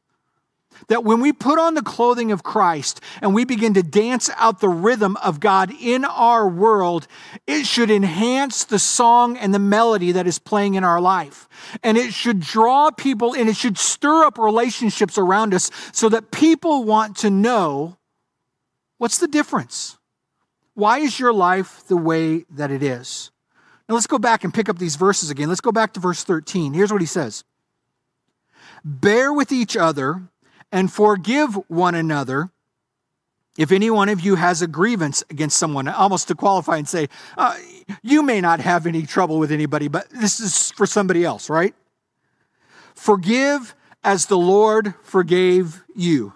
That 0.88 1.04
when 1.04 1.21
we 1.21 1.33
put 1.33 1.59
on 1.59 1.75
the 1.75 1.83
clothing 1.83 2.33
of 2.33 2.42
Christ 2.42 3.00
and 3.21 3.35
we 3.35 3.45
begin 3.45 3.75
to 3.75 3.83
dance 3.83 4.30
out 4.37 4.61
the 4.61 4.68
rhythm 4.68 5.16
of 5.16 5.40
God 5.40 5.73
in 5.80 6.04
our 6.04 6.49
world, 6.49 7.06
it 7.47 7.66
should 7.66 7.90
enhance 7.90 8.64
the 8.64 8.78
song 8.78 9.37
and 9.37 9.52
the 9.52 9.59
melody 9.59 10.12
that 10.12 10.26
is 10.26 10.38
playing 10.38 10.75
in 10.75 10.85
our 10.85 11.00
life. 11.00 11.49
And 11.83 11.97
it 11.97 12.12
should 12.12 12.40
draw 12.40 12.90
people 12.90 13.35
and 13.35 13.49
it 13.49 13.56
should 13.56 13.78
stir 13.78 14.25
up 14.25 14.38
relationships 14.38 15.18
around 15.18 15.54
us 15.54 15.71
so 15.92 16.09
that 16.09 16.30
people 16.30 16.85
want 16.85 17.16
to 17.18 17.30
know 17.30 17.97
what's 18.99 19.18
the 19.18 19.28
difference? 19.28 19.99
Why 20.75 20.99
is 20.99 21.18
your 21.18 21.33
life 21.33 21.83
the 21.88 21.97
way 21.97 22.45
that 22.50 22.71
it 22.71 22.83
is? 22.83 23.30
Now 23.88 23.95
let's 23.95 24.06
go 24.06 24.18
back 24.18 24.45
and 24.45 24.52
pick 24.52 24.68
up 24.68 24.78
these 24.78 24.97
verses 24.97 25.30
again. 25.30 25.49
Let's 25.49 25.61
go 25.61 25.73
back 25.73 25.95
to 25.95 26.00
verse 26.00 26.25
13. 26.25 26.75
Here's 26.75 26.92
what 26.92 27.00
he 27.00 27.06
says 27.06 27.45
Bear 28.85 29.33
with 29.33 29.52
each 29.52 29.76
other 29.76 30.28
and 30.73 30.92
forgive 30.92 31.54
one 31.68 31.94
another. 31.94 32.50
If 33.58 33.73
any 33.73 33.90
one 33.90 34.08
of 34.08 34.20
you 34.20 34.35
has 34.35 34.61
a 34.61 34.66
grievance 34.66 35.25
against 35.30 35.56
someone, 35.56 35.88
almost 35.88 36.28
to 36.28 36.35
qualify 36.35 36.76
and 36.76 36.88
say, 36.88 37.08
uh, 37.38 37.56
you 38.02 38.23
may 38.23 38.40
not 38.40 38.61
have 38.61 38.87
any 38.87 39.06
trouble 39.06 39.38
with 39.38 39.50
anybody, 39.50 39.88
but 39.88 40.11
this 40.11 40.40
is 40.40 40.70
for 40.73 40.85
somebody 40.87 41.25
else, 41.25 41.49
right? 41.49 41.75
Forgive 42.94 43.75
as 44.04 44.26
the 44.26 44.37
Lord 44.38 44.94
forgave 45.02 45.82
you. 45.94 46.35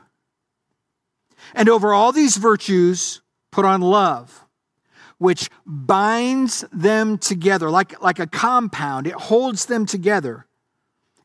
And 1.55 1.69
over 1.69 1.93
all 1.93 2.13
these 2.13 2.37
virtues, 2.37 3.21
put 3.51 3.65
on 3.65 3.81
love, 3.81 4.47
which 5.19 5.51
binds 5.67 6.65
them 6.73 7.19
together 7.19 7.71
like, 7.71 8.01
like 8.03 8.19
a 8.19 8.27
compound. 8.27 9.07
It 9.07 9.15
holds 9.15 9.67
them 9.67 9.85
together 9.85 10.47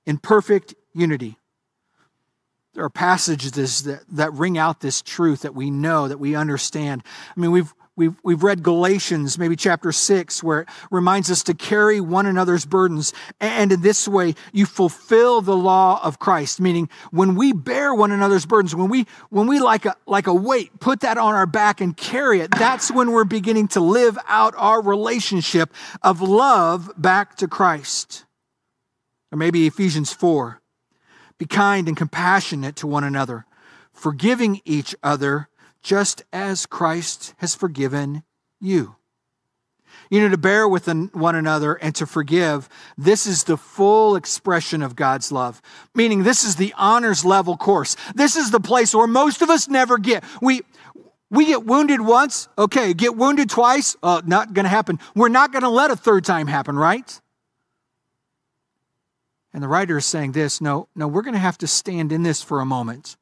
in 0.06 0.18
perfect 0.18 0.76
unity. 0.94 1.38
There 2.76 2.84
are 2.84 2.90
passages 2.90 3.84
that, 3.84 4.04
that 4.12 4.34
ring 4.34 4.58
out 4.58 4.82
this 4.82 5.02
truth 5.02 5.44
that 5.44 5.56
we 5.56 5.72
know, 5.72 6.10
that 6.10 6.18
we 6.18 6.36
understand. 6.36 7.04
I 7.36 7.40
mean, 7.40 7.52
we've, 7.52 7.74
we've, 7.96 8.16
we've 8.22 8.44
read 8.44 8.64
Galatians, 8.64 9.38
maybe 9.38 9.56
chapter 9.56 9.94
6, 9.94 10.44
where 10.44 10.62
it 10.62 10.70
reminds 10.92 11.32
us 11.32 11.42
to 11.44 11.54
carry 11.54 12.02
one 12.02 12.26
another's 12.26 12.66
burdens. 12.66 13.14
And 13.40 13.72
in 13.72 13.82
this 13.82 14.10
way, 14.10 14.36
you 14.52 14.66
fulfill 14.66 15.40
the 15.40 15.56
law 15.56 16.02
of 16.04 16.20
Christ, 16.20 16.60
meaning 16.60 16.90
when 17.12 17.36
we 17.36 17.54
bear 17.54 17.96
one 17.96 18.12
another's 18.12 18.46
burdens, 18.46 18.76
when 18.76 18.90
we, 18.90 19.08
when 19.30 19.48
we 19.48 19.62
like 19.62 19.86
a, 19.86 19.96
like 20.06 20.28
a 20.28 20.34
weight, 20.34 20.78
put 20.82 21.00
that 21.00 21.18
on 21.18 21.34
our 21.34 21.46
back 21.46 21.80
and 21.80 21.96
carry 21.96 22.42
it, 22.42 22.52
that's 22.52 22.92
when 22.92 23.14
we're 23.14 23.24
beginning 23.24 23.70
to 23.70 23.80
live 23.80 24.18
out 24.28 24.54
our 24.58 24.82
relationship 24.82 25.74
of 26.02 26.20
love 26.20 26.92
back 26.98 27.38
to 27.38 27.48
Christ. 27.48 28.26
Or 29.32 29.38
maybe 29.38 29.66
Ephesians 29.66 30.12
4 30.12 30.62
be 31.38 31.46
kind 31.46 31.88
and 31.88 31.98
compassionate 31.98 32.76
to 32.78 32.88
one 32.88 33.04
another, 33.04 33.46
forgiving 33.92 34.62
each 34.66 34.96
other 35.04 35.50
just 35.82 36.24
as 36.34 36.66
Christ 36.66 37.34
has 37.38 37.56
forgiven 37.56 38.24
you. 38.60 38.96
You 40.10 40.22
know, 40.22 40.30
to 40.30 40.38
bear 40.38 40.68
with 40.68 40.88
one 41.14 41.36
another 41.36 41.74
and 41.76 41.96
to 41.96 42.06
forgive, 42.06 42.70
this 42.98 43.26
is 43.26 43.44
the 43.44 43.58
full 43.58 44.16
expression 44.16 44.82
of 44.82 44.96
God's 44.96 45.32
love. 45.32 45.62
Meaning, 45.94 46.24
this 46.24 46.44
is 46.44 46.58
the 46.58 46.74
honors 46.78 47.26
level 47.26 47.58
course. 47.58 47.96
This 48.14 48.36
is 48.36 48.52
the 48.52 48.60
place 48.60 48.94
where 48.94 49.08
most 49.08 49.42
of 49.42 49.50
us 49.50 49.68
never 49.68 49.98
get. 49.98 50.24
We, 50.42 50.62
we 51.30 51.46
get 51.46 51.66
wounded 51.66 52.02
once, 52.02 52.48
okay, 52.58 52.94
get 52.94 53.16
wounded 53.16 53.50
twice, 53.50 53.96
uh, 54.04 54.22
not 54.26 54.54
gonna 54.54 54.70
happen. 54.70 55.00
We're 55.16 55.30
not 55.30 55.52
gonna 55.52 55.70
let 55.70 55.92
a 55.92 55.96
third 55.96 56.24
time 56.24 56.48
happen, 56.48 56.76
right? 56.76 57.20
And 59.56 59.64
the 59.64 59.70
writer 59.70 59.98
is 59.98 60.06
saying 60.06 60.34
this 60.34 60.60
no, 60.60 60.90
no, 60.98 61.08
we're 61.08 61.22
going 61.22 61.34
to 61.34 61.40
have 61.40 61.58
to 61.60 61.68
stand 61.68 62.12
in 62.12 62.24
this 62.24 62.44
for 62.44 62.60
a 62.60 62.66
moment. 62.66 63.16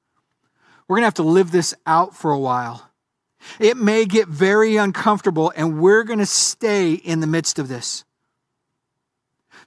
We're 0.88 0.96
going 0.96 1.04
to 1.04 1.08
have 1.08 1.14
to 1.16 1.24
live 1.24 1.52
this 1.52 1.76
out 1.86 2.16
for 2.16 2.32
a 2.32 2.40
while. 2.40 2.90
It 3.60 3.78
may 3.78 4.06
get 4.06 4.28
very 4.28 4.76
uncomfortable, 4.76 5.54
and 5.56 5.80
we're 5.80 6.04
going 6.04 6.18
to 6.18 6.26
stay 6.26 6.94
in 6.94 7.20
the 7.20 7.28
midst 7.28 7.60
of 7.60 7.68
this. 7.68 8.04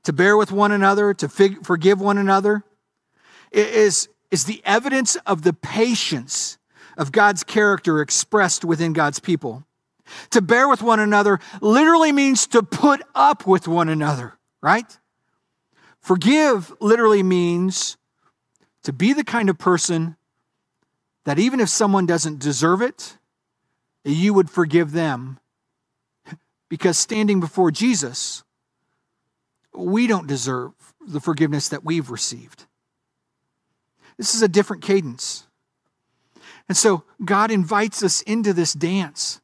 To 0.02 0.12
bear 0.12 0.36
with 0.36 0.50
one 0.50 0.72
another, 0.72 1.14
to 1.14 1.28
fig- 1.28 1.64
forgive 1.64 2.00
one 2.00 2.18
another, 2.18 2.64
is, 3.52 4.08
is 4.32 4.46
the 4.46 4.60
evidence 4.64 5.14
of 5.24 5.42
the 5.42 5.52
patience 5.52 6.58
of 6.98 7.12
God's 7.12 7.44
character 7.44 8.00
expressed 8.00 8.64
within 8.64 8.92
God's 8.92 9.20
people. 9.20 9.64
To 10.30 10.42
bear 10.42 10.68
with 10.68 10.82
one 10.82 10.98
another 10.98 11.38
literally 11.60 12.10
means 12.10 12.48
to 12.48 12.64
put 12.64 13.02
up 13.14 13.46
with 13.46 13.68
one 13.68 13.88
another, 13.88 14.36
right? 14.60 14.98
Forgive 16.06 16.72
literally 16.78 17.24
means 17.24 17.96
to 18.84 18.92
be 18.92 19.12
the 19.12 19.24
kind 19.24 19.50
of 19.50 19.58
person 19.58 20.14
that 21.24 21.36
even 21.36 21.58
if 21.58 21.68
someone 21.68 22.06
doesn't 22.06 22.38
deserve 22.38 22.80
it, 22.80 23.18
you 24.04 24.32
would 24.32 24.48
forgive 24.48 24.92
them. 24.92 25.40
Because 26.68 26.96
standing 26.96 27.40
before 27.40 27.72
Jesus, 27.72 28.44
we 29.74 30.06
don't 30.06 30.28
deserve 30.28 30.70
the 31.04 31.18
forgiveness 31.18 31.70
that 31.70 31.84
we've 31.84 32.08
received. 32.08 32.66
This 34.16 34.32
is 34.32 34.42
a 34.42 34.48
different 34.48 34.84
cadence. 34.84 35.48
And 36.68 36.76
so 36.76 37.02
God 37.24 37.50
invites 37.50 38.04
us 38.04 38.22
into 38.22 38.52
this 38.52 38.74
dance 38.74 39.40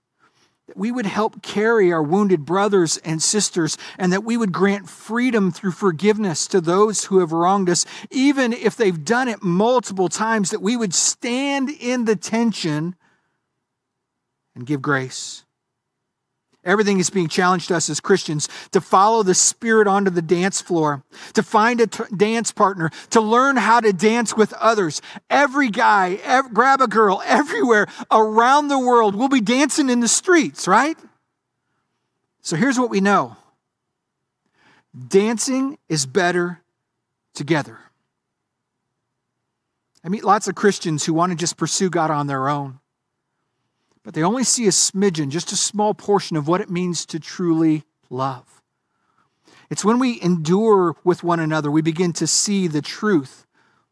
that 0.68 0.76
we 0.76 0.92
would 0.92 1.06
help 1.06 1.42
carry 1.42 1.92
our 1.92 2.02
wounded 2.02 2.44
brothers 2.44 2.96
and 2.98 3.22
sisters, 3.22 3.76
and 3.98 4.12
that 4.12 4.24
we 4.24 4.36
would 4.36 4.52
grant 4.52 4.88
freedom 4.88 5.50
through 5.50 5.72
forgiveness 5.72 6.46
to 6.46 6.60
those 6.60 7.04
who 7.06 7.18
have 7.18 7.32
wronged 7.32 7.68
us, 7.68 7.84
even 8.10 8.52
if 8.52 8.76
they've 8.76 9.04
done 9.04 9.28
it 9.28 9.42
multiple 9.42 10.08
times, 10.08 10.50
that 10.50 10.62
we 10.62 10.76
would 10.76 10.94
stand 10.94 11.68
in 11.68 12.04
the 12.04 12.16
tension 12.16 12.94
and 14.54 14.66
give 14.66 14.80
grace. 14.80 15.44
Everything 16.64 17.00
is 17.00 17.10
being 17.10 17.28
challenged 17.28 17.72
us 17.72 17.90
as 17.90 17.98
Christians 17.98 18.48
to 18.70 18.80
follow 18.80 19.24
the 19.24 19.34
Spirit 19.34 19.88
onto 19.88 20.10
the 20.10 20.22
dance 20.22 20.60
floor, 20.60 21.02
to 21.34 21.42
find 21.42 21.80
a 21.80 21.88
t- 21.88 22.04
dance 22.16 22.52
partner, 22.52 22.90
to 23.10 23.20
learn 23.20 23.56
how 23.56 23.80
to 23.80 23.92
dance 23.92 24.36
with 24.36 24.52
others. 24.54 25.02
Every 25.28 25.70
guy, 25.70 26.20
ev- 26.22 26.54
grab 26.54 26.80
a 26.80 26.86
girl, 26.86 27.20
everywhere 27.26 27.88
around 28.10 28.68
the 28.68 28.78
world 28.78 29.16
we'll 29.16 29.28
be 29.28 29.40
dancing 29.40 29.90
in 29.90 30.00
the 30.00 30.08
streets, 30.08 30.68
right? 30.68 30.96
So 32.42 32.56
here's 32.56 32.78
what 32.78 32.90
we 32.90 33.00
know 33.00 33.36
dancing 35.08 35.78
is 35.88 36.06
better 36.06 36.60
together. 37.34 37.78
I 40.04 40.08
meet 40.08 40.24
lots 40.24 40.48
of 40.48 40.54
Christians 40.54 41.04
who 41.04 41.14
want 41.14 41.30
to 41.30 41.36
just 41.36 41.56
pursue 41.56 41.88
God 41.88 42.10
on 42.10 42.26
their 42.26 42.48
own 42.48 42.78
but 44.04 44.14
they 44.14 44.22
only 44.22 44.44
see 44.44 44.66
a 44.66 44.70
smidgen, 44.70 45.28
just 45.28 45.52
a 45.52 45.56
small 45.56 45.94
portion 45.94 46.36
of 46.36 46.48
what 46.48 46.60
it 46.60 46.70
means 46.70 47.06
to 47.06 47.20
truly 47.20 47.84
love. 48.10 48.62
It's 49.70 49.84
when 49.84 49.98
we 49.98 50.20
endure 50.20 50.96
with 51.04 51.22
one 51.22 51.40
another, 51.40 51.70
we 51.70 51.82
begin 51.82 52.12
to 52.14 52.26
see 52.26 52.66
the 52.66 52.82
truth, 52.82 53.46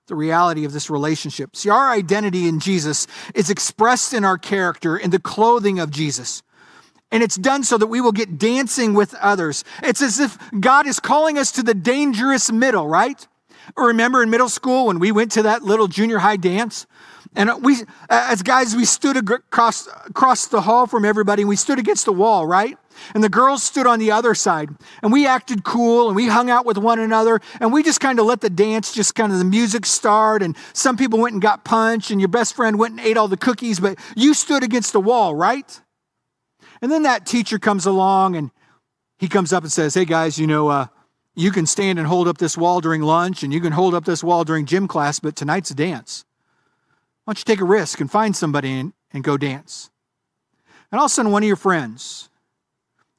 the 0.08 0.14
reality 0.14 0.64
of 0.64 0.72
this 0.72 0.90
relationship. 0.90 1.56
See, 1.56 1.70
our 1.70 1.90
identity 1.90 2.48
in 2.48 2.60
Jesus 2.60 3.06
is 3.34 3.48
expressed 3.48 4.12
in 4.12 4.24
our 4.24 4.36
character, 4.36 4.96
in 4.96 5.10
the 5.10 5.18
clothing 5.18 5.78
of 5.78 5.90
Jesus. 5.90 6.42
And 7.12 7.22
it's 7.22 7.36
done 7.36 7.64
so 7.64 7.78
that 7.78 7.86
we 7.86 8.00
will 8.00 8.12
get 8.12 8.38
dancing 8.38 8.94
with 8.94 9.14
others. 9.14 9.64
It's 9.82 10.02
as 10.02 10.20
if 10.20 10.36
God 10.60 10.86
is 10.86 11.00
calling 11.00 11.38
us 11.38 11.50
to 11.52 11.62
the 11.62 11.74
dangerous 11.74 12.52
middle, 12.52 12.86
right? 12.86 13.26
Remember 13.76 14.22
in 14.22 14.30
middle 14.30 14.48
school 14.48 14.86
when 14.86 14.98
we 14.98 15.12
went 15.12 15.32
to 15.32 15.42
that 15.42 15.62
little 15.62 15.88
junior 15.88 16.18
high 16.18 16.36
dance? 16.36 16.86
And 17.34 17.62
we, 17.62 17.76
as 18.08 18.42
guys, 18.42 18.74
we 18.74 18.84
stood 18.84 19.16
across, 19.16 19.86
across 20.06 20.46
the 20.46 20.60
hall 20.60 20.86
from 20.86 21.04
everybody 21.04 21.42
and 21.42 21.48
we 21.48 21.56
stood 21.56 21.78
against 21.78 22.04
the 22.04 22.12
wall, 22.12 22.46
right? 22.46 22.76
And 23.14 23.24
the 23.24 23.28
girls 23.28 23.62
stood 23.62 23.86
on 23.86 23.98
the 23.98 24.10
other 24.10 24.34
side. 24.34 24.70
And 25.02 25.12
we 25.12 25.26
acted 25.26 25.64
cool 25.64 26.08
and 26.08 26.16
we 26.16 26.28
hung 26.28 26.50
out 26.50 26.66
with 26.66 26.78
one 26.78 26.98
another. 26.98 27.40
And 27.60 27.72
we 27.72 27.82
just 27.82 28.00
kind 28.00 28.18
of 28.18 28.26
let 28.26 28.40
the 28.40 28.50
dance, 28.50 28.92
just 28.92 29.14
kind 29.14 29.32
of 29.32 29.38
the 29.38 29.44
music 29.44 29.86
start. 29.86 30.42
And 30.42 30.56
some 30.72 30.96
people 30.96 31.18
went 31.18 31.34
and 31.34 31.42
got 31.42 31.64
punch, 31.64 32.10
and 32.10 32.20
your 32.20 32.28
best 32.28 32.54
friend 32.54 32.78
went 32.78 32.98
and 32.98 33.06
ate 33.06 33.16
all 33.16 33.28
the 33.28 33.36
cookies, 33.36 33.80
but 33.80 33.98
you 34.16 34.34
stood 34.34 34.62
against 34.62 34.92
the 34.92 35.00
wall, 35.00 35.34
right? 35.34 35.80
And 36.82 36.90
then 36.90 37.02
that 37.02 37.26
teacher 37.26 37.58
comes 37.58 37.86
along 37.86 38.36
and 38.36 38.50
he 39.18 39.28
comes 39.28 39.52
up 39.52 39.62
and 39.62 39.72
says, 39.72 39.94
Hey 39.94 40.04
guys, 40.04 40.38
you 40.38 40.46
know, 40.46 40.68
uh, 40.68 40.86
you 41.34 41.50
can 41.52 41.66
stand 41.66 41.98
and 41.98 42.08
hold 42.08 42.26
up 42.26 42.38
this 42.38 42.56
wall 42.56 42.80
during 42.80 43.02
lunch 43.02 43.42
and 43.42 43.52
you 43.52 43.60
can 43.60 43.72
hold 43.72 43.94
up 43.94 44.04
this 44.04 44.24
wall 44.24 44.44
during 44.44 44.66
gym 44.66 44.88
class, 44.88 45.20
but 45.20 45.36
tonight's 45.36 45.70
a 45.70 45.74
dance. 45.74 46.24
Don't 47.30 47.38
you 47.38 47.44
take 47.44 47.60
a 47.60 47.64
risk 47.64 48.00
and 48.00 48.10
find 48.10 48.34
somebody 48.34 48.72
and, 48.72 48.92
and 49.12 49.22
go 49.22 49.36
dance? 49.36 49.88
And 50.90 50.98
all 50.98 51.04
of 51.04 51.12
a 51.12 51.14
sudden, 51.14 51.30
one 51.30 51.44
of 51.44 51.46
your 51.46 51.54
friends 51.54 52.28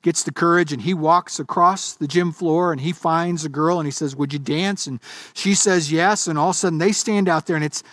gets 0.02 0.24
the 0.24 0.34
courage 0.34 0.74
and 0.74 0.82
he 0.82 0.94
walks 0.94 1.40
across 1.40 1.94
the 1.94 2.10
gym 2.10 2.34
floor 2.34 2.74
and 2.74 2.82
he 2.82 2.92
finds 2.92 3.46
a 3.46 3.48
girl 3.48 3.80
and 3.80 3.88
he 3.88 3.92
says, 3.92 4.14
Would 4.14 4.34
you 4.34 4.40
dance? 4.40 4.86
And 4.86 5.00
she 5.34 5.54
says 5.54 5.94
yes. 5.94 6.28
And 6.28 6.38
all 6.38 6.50
of 6.50 6.56
a 6.58 6.60
sudden, 6.60 6.78
they 6.78 6.92
stand 6.92 7.30
out 7.30 7.46
there 7.46 7.56
and 7.56 7.64
it's 7.64 7.84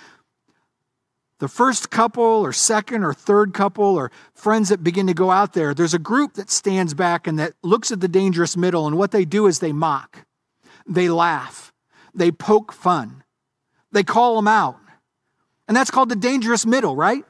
the 1.38 1.46
first 1.46 1.90
couple 1.90 2.24
or 2.24 2.52
second 2.52 3.04
or 3.04 3.14
third 3.14 3.54
couple 3.54 3.84
or 3.84 4.10
friends 4.34 4.70
that 4.70 4.82
begin 4.82 5.06
to 5.06 5.14
go 5.14 5.30
out 5.30 5.52
there. 5.52 5.72
There's 5.72 5.94
a 5.94 6.00
group 6.00 6.34
that 6.34 6.50
stands 6.50 6.94
back 6.94 7.28
and 7.28 7.38
that 7.38 7.52
looks 7.62 7.92
at 7.92 8.00
the 8.00 8.08
dangerous 8.08 8.56
middle. 8.56 8.88
And 8.88 8.98
what 8.98 9.12
they 9.12 9.24
do 9.24 9.46
is 9.46 9.60
they 9.60 9.72
mock, 9.72 10.26
they 10.84 11.08
laugh, 11.08 11.72
they 12.12 12.32
poke 12.32 12.72
fun, 12.72 13.22
they 13.92 14.02
call 14.02 14.34
them 14.34 14.48
out. 14.48 14.80
And 15.68 15.76
that's 15.76 15.90
called 15.90 16.08
the 16.08 16.16
dangerous 16.16 16.66
middle, 16.66 16.96
right? 16.96 17.24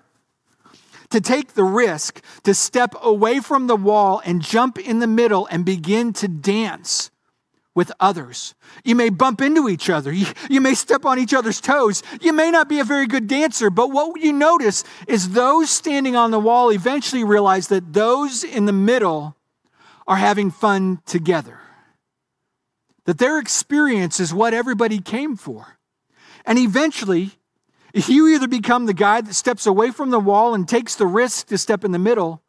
To 1.11 1.21
take 1.21 1.55
the 1.55 1.65
risk 1.65 2.23
to 2.45 2.55
step 2.55 2.95
away 3.03 3.41
from 3.41 3.67
the 3.67 3.77
wall 3.77 4.23
and 4.25 4.41
jump 4.41 4.79
in 4.79 5.01
the 5.01 5.07
middle 5.07 5.47
and 5.51 5.65
begin 5.65 6.13
to 6.15 6.29
dance 6.29 7.11
with 7.75 7.93
others. 8.01 8.55
You 8.85 8.95
may 8.95 9.09
bump 9.09 9.41
into 9.41 9.69
each 9.69 9.89
other. 9.89 10.13
You, 10.13 10.27
you, 10.51 10.61
may 10.61 10.75
step 10.75 11.05
on 11.05 11.19
each 11.19 11.33
other's 11.33 11.61
toes. 11.61 12.03
You 12.21 12.33
may 12.33 12.51
not 12.51 12.69
be 12.69 12.81
a 12.81 12.85
very 12.85 13.07
good 13.07 13.29
dancer, 13.29 13.71
but 13.71 13.93
what 13.93 14.21
you 14.21 14.33
notice 14.33 14.83
is 15.07 15.31
those 15.31 15.71
standing 15.71 16.17
on 16.17 16.31
the 16.31 16.41
wall 16.41 16.71
eventually 16.73 17.23
realize 17.23 17.69
that 17.69 17.93
those 17.93 18.43
in 18.43 18.67
the 18.67 18.73
middle 18.73 19.37
are 20.09 20.17
having 20.17 20.51
fun 20.51 21.01
together. 21.07 21.61
That 23.05 23.19
their 23.19 23.39
experience 23.39 24.19
is 24.19 24.35
what 24.35 24.55
everybody 24.55 25.01
came 25.01 25.37
for. 25.37 25.79
And 26.45 26.59
eventually, 26.59 27.38
you 28.07 28.29
either 28.29 28.47
become 28.47 28.85
the 28.85 28.93
guy 28.93 29.23
that 29.23 29.35
steps 29.35 29.67
away 29.67 29.91
from 29.91 30.11
the 30.11 30.21
wall 30.21 30.55
and 30.55 30.69
takes 30.69 30.95
the 30.95 31.07
risk 31.07 31.47
to 31.47 31.57
step 31.57 31.85
in 31.85 31.93
the 31.93 31.99
middle, 31.99 32.43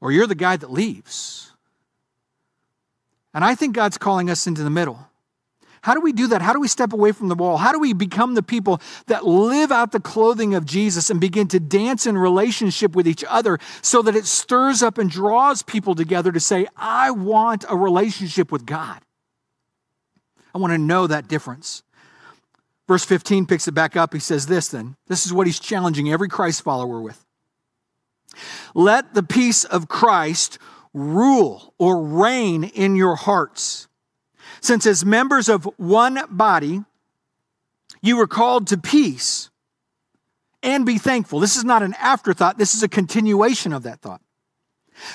or 0.00 0.12
you're 0.12 0.28
the 0.28 0.36
guy 0.36 0.56
that 0.56 0.70
leaves. 0.70 1.52
And 3.34 3.44
I 3.44 3.56
think 3.56 3.74
God's 3.74 3.98
calling 3.98 4.30
us 4.30 4.46
into 4.46 4.62
the 4.62 4.70
middle. 4.70 5.10
How 5.82 5.94
do 5.94 6.00
we 6.00 6.12
do 6.12 6.26
that? 6.28 6.42
How 6.42 6.52
do 6.52 6.60
we 6.60 6.68
step 6.68 6.92
away 6.92 7.12
from 7.12 7.28
the 7.28 7.34
wall? 7.34 7.56
How 7.56 7.72
do 7.72 7.78
we 7.78 7.94
become 7.94 8.34
the 8.34 8.42
people 8.42 8.82
that 9.06 9.24
live 9.24 9.72
out 9.72 9.92
the 9.92 10.00
clothing 10.00 10.54
of 10.54 10.66
Jesus 10.66 11.08
and 11.08 11.20
begin 11.20 11.48
to 11.48 11.60
dance 11.60 12.06
in 12.06 12.18
relationship 12.18 12.94
with 12.94 13.08
each 13.08 13.24
other 13.26 13.58
so 13.80 14.02
that 14.02 14.14
it 14.14 14.26
stirs 14.26 14.82
up 14.82 14.98
and 14.98 15.10
draws 15.10 15.62
people 15.62 15.94
together 15.94 16.32
to 16.32 16.40
say, 16.40 16.66
I 16.76 17.10
want 17.12 17.64
a 17.68 17.76
relationship 17.76 18.52
with 18.52 18.66
God? 18.66 19.00
I 20.54 20.58
want 20.58 20.72
to 20.72 20.78
know 20.78 21.06
that 21.06 21.28
difference. 21.28 21.82
Verse 22.90 23.04
15 23.04 23.46
picks 23.46 23.68
it 23.68 23.72
back 23.72 23.94
up. 23.94 24.12
He 24.12 24.18
says 24.18 24.46
this 24.46 24.66
then. 24.66 24.96
This 25.06 25.24
is 25.24 25.32
what 25.32 25.46
he's 25.46 25.60
challenging 25.60 26.10
every 26.10 26.28
Christ 26.28 26.62
follower 26.62 27.00
with. 27.00 27.24
Let 28.74 29.14
the 29.14 29.22
peace 29.22 29.62
of 29.62 29.86
Christ 29.86 30.58
rule 30.92 31.72
or 31.78 32.02
reign 32.02 32.64
in 32.64 32.96
your 32.96 33.14
hearts. 33.14 33.86
Since, 34.60 34.86
as 34.86 35.04
members 35.04 35.48
of 35.48 35.68
one 35.76 36.20
body, 36.30 36.82
you 38.02 38.16
were 38.16 38.26
called 38.26 38.66
to 38.66 38.76
peace 38.76 39.50
and 40.60 40.84
be 40.84 40.98
thankful. 40.98 41.38
This 41.38 41.54
is 41.54 41.62
not 41.62 41.84
an 41.84 41.94
afterthought, 41.94 42.58
this 42.58 42.74
is 42.74 42.82
a 42.82 42.88
continuation 42.88 43.72
of 43.72 43.84
that 43.84 44.00
thought. 44.00 44.20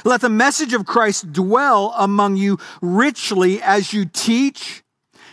Let 0.06 0.22
the 0.22 0.30
message 0.30 0.74
of 0.74 0.86
Christ 0.86 1.34
dwell 1.34 1.94
among 1.98 2.38
you 2.38 2.58
richly 2.82 3.62
as 3.62 3.92
you 3.92 4.06
teach 4.06 4.82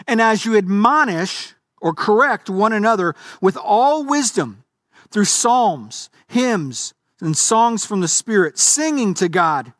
and 0.09 0.21
as 0.21 0.45
you 0.45 0.57
admonish 0.57 1.52
or 1.83 1.93
correct 1.93 2.49
one 2.49 2.73
another 2.73 3.15
with 3.43 3.57
all 3.57 4.05
wisdom 4.05 4.65
through 5.11 5.27
psalms, 5.27 6.09
hymns, 6.29 6.95
and 7.21 7.37
songs 7.37 7.85
from 7.85 8.01
the 8.01 8.09
Spirit, 8.09 8.59
singing 8.59 9.13
to 9.15 9.29
God 9.29 9.75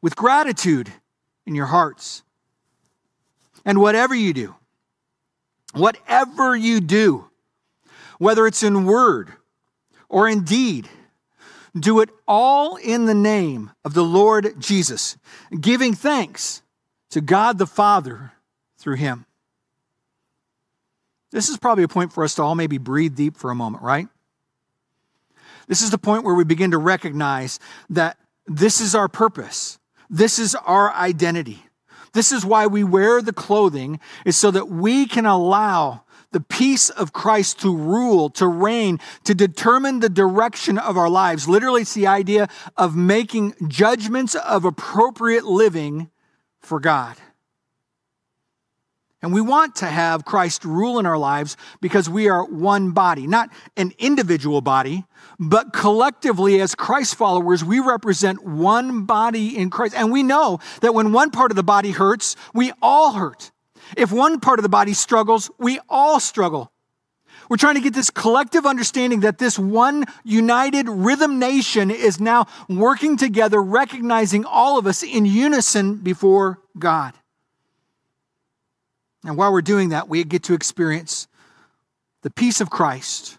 with 0.00 0.14
gratitude 0.14 0.92
in 1.46 1.54
your 1.54 1.66
hearts. 1.66 2.22
And 3.64 3.80
whatever 3.80 4.14
you 4.14 4.32
do, 4.32 4.54
whatever 5.72 6.54
you 6.54 6.80
do, 6.80 7.28
whether 8.18 8.46
it's 8.46 8.62
in 8.62 8.84
word 8.84 9.32
or 10.08 10.28
in 10.28 10.44
deed, 10.44 10.88
do 11.78 12.00
it 12.00 12.08
all 12.28 12.76
in 12.76 13.06
the 13.06 13.14
name 13.14 13.72
of 13.84 13.92
the 13.94 14.04
Lord 14.04 14.60
Jesus, 14.60 15.16
giving 15.60 15.94
thanks 15.94 16.62
to 17.10 17.20
God 17.20 17.58
the 17.58 17.66
Father 17.66 18.32
through 18.78 18.96
him. 18.96 19.25
This 21.32 21.48
is 21.48 21.56
probably 21.56 21.84
a 21.84 21.88
point 21.88 22.12
for 22.12 22.24
us 22.24 22.34
to 22.36 22.42
all 22.42 22.54
maybe 22.54 22.78
breathe 22.78 23.16
deep 23.16 23.36
for 23.36 23.50
a 23.50 23.54
moment, 23.54 23.82
right? 23.82 24.08
This 25.68 25.82
is 25.82 25.90
the 25.90 25.98
point 25.98 26.24
where 26.24 26.34
we 26.34 26.44
begin 26.44 26.70
to 26.70 26.78
recognize 26.78 27.58
that 27.90 28.18
this 28.46 28.80
is 28.80 28.94
our 28.94 29.08
purpose. 29.08 29.78
This 30.08 30.38
is 30.38 30.54
our 30.54 30.92
identity. 30.92 31.64
This 32.12 32.30
is 32.32 32.46
why 32.46 32.66
we 32.66 32.84
wear 32.84 33.20
the 33.20 33.32
clothing, 33.32 34.00
is 34.24 34.36
so 34.36 34.50
that 34.50 34.68
we 34.68 35.06
can 35.06 35.26
allow 35.26 36.04
the 36.30 36.40
peace 36.40 36.90
of 36.90 37.12
Christ 37.12 37.60
to 37.60 37.76
rule, 37.76 38.30
to 38.30 38.46
reign, 38.46 39.00
to 39.24 39.34
determine 39.34 40.00
the 40.00 40.08
direction 40.08 40.78
of 40.78 40.96
our 40.96 41.08
lives. 41.08 41.48
Literally, 41.48 41.82
it's 41.82 41.94
the 41.94 42.06
idea 42.06 42.48
of 42.76 42.96
making 42.96 43.54
judgments 43.68 44.34
of 44.34 44.64
appropriate 44.64 45.44
living 45.44 46.10
for 46.60 46.80
God. 46.80 47.16
And 49.22 49.32
we 49.32 49.40
want 49.40 49.76
to 49.76 49.86
have 49.86 50.24
Christ 50.24 50.64
rule 50.64 50.98
in 50.98 51.06
our 51.06 51.16
lives 51.16 51.56
because 51.80 52.08
we 52.08 52.28
are 52.28 52.44
one 52.44 52.90
body, 52.90 53.26
not 53.26 53.50
an 53.76 53.92
individual 53.98 54.60
body, 54.60 55.04
but 55.38 55.72
collectively 55.72 56.60
as 56.60 56.74
Christ 56.74 57.16
followers, 57.16 57.64
we 57.64 57.80
represent 57.80 58.44
one 58.44 59.04
body 59.04 59.56
in 59.56 59.70
Christ. 59.70 59.94
And 59.94 60.12
we 60.12 60.22
know 60.22 60.60
that 60.82 60.94
when 60.94 61.12
one 61.12 61.30
part 61.30 61.50
of 61.50 61.56
the 61.56 61.62
body 61.62 61.92
hurts, 61.92 62.36
we 62.52 62.72
all 62.82 63.12
hurt. 63.12 63.50
If 63.96 64.12
one 64.12 64.38
part 64.40 64.58
of 64.58 64.62
the 64.64 64.68
body 64.68 64.92
struggles, 64.92 65.50
we 65.58 65.80
all 65.88 66.20
struggle. 66.20 66.70
We're 67.48 67.56
trying 67.56 67.76
to 67.76 67.80
get 67.80 67.94
this 67.94 68.10
collective 68.10 68.66
understanding 68.66 69.20
that 69.20 69.38
this 69.38 69.58
one 69.58 70.04
united 70.24 70.88
rhythm 70.88 71.38
nation 71.38 71.90
is 71.90 72.20
now 72.20 72.46
working 72.68 73.16
together, 73.16 73.62
recognizing 73.62 74.44
all 74.44 74.78
of 74.78 74.86
us 74.86 75.02
in 75.02 75.24
unison 75.24 75.96
before 75.96 76.60
God. 76.78 77.14
And 79.26 79.36
while 79.36 79.52
we're 79.52 79.62
doing 79.62 79.90
that, 79.90 80.08
we 80.08 80.24
get 80.24 80.44
to 80.44 80.54
experience 80.54 81.26
the 82.22 82.30
peace 82.30 82.60
of 82.60 82.70
Christ 82.70 83.38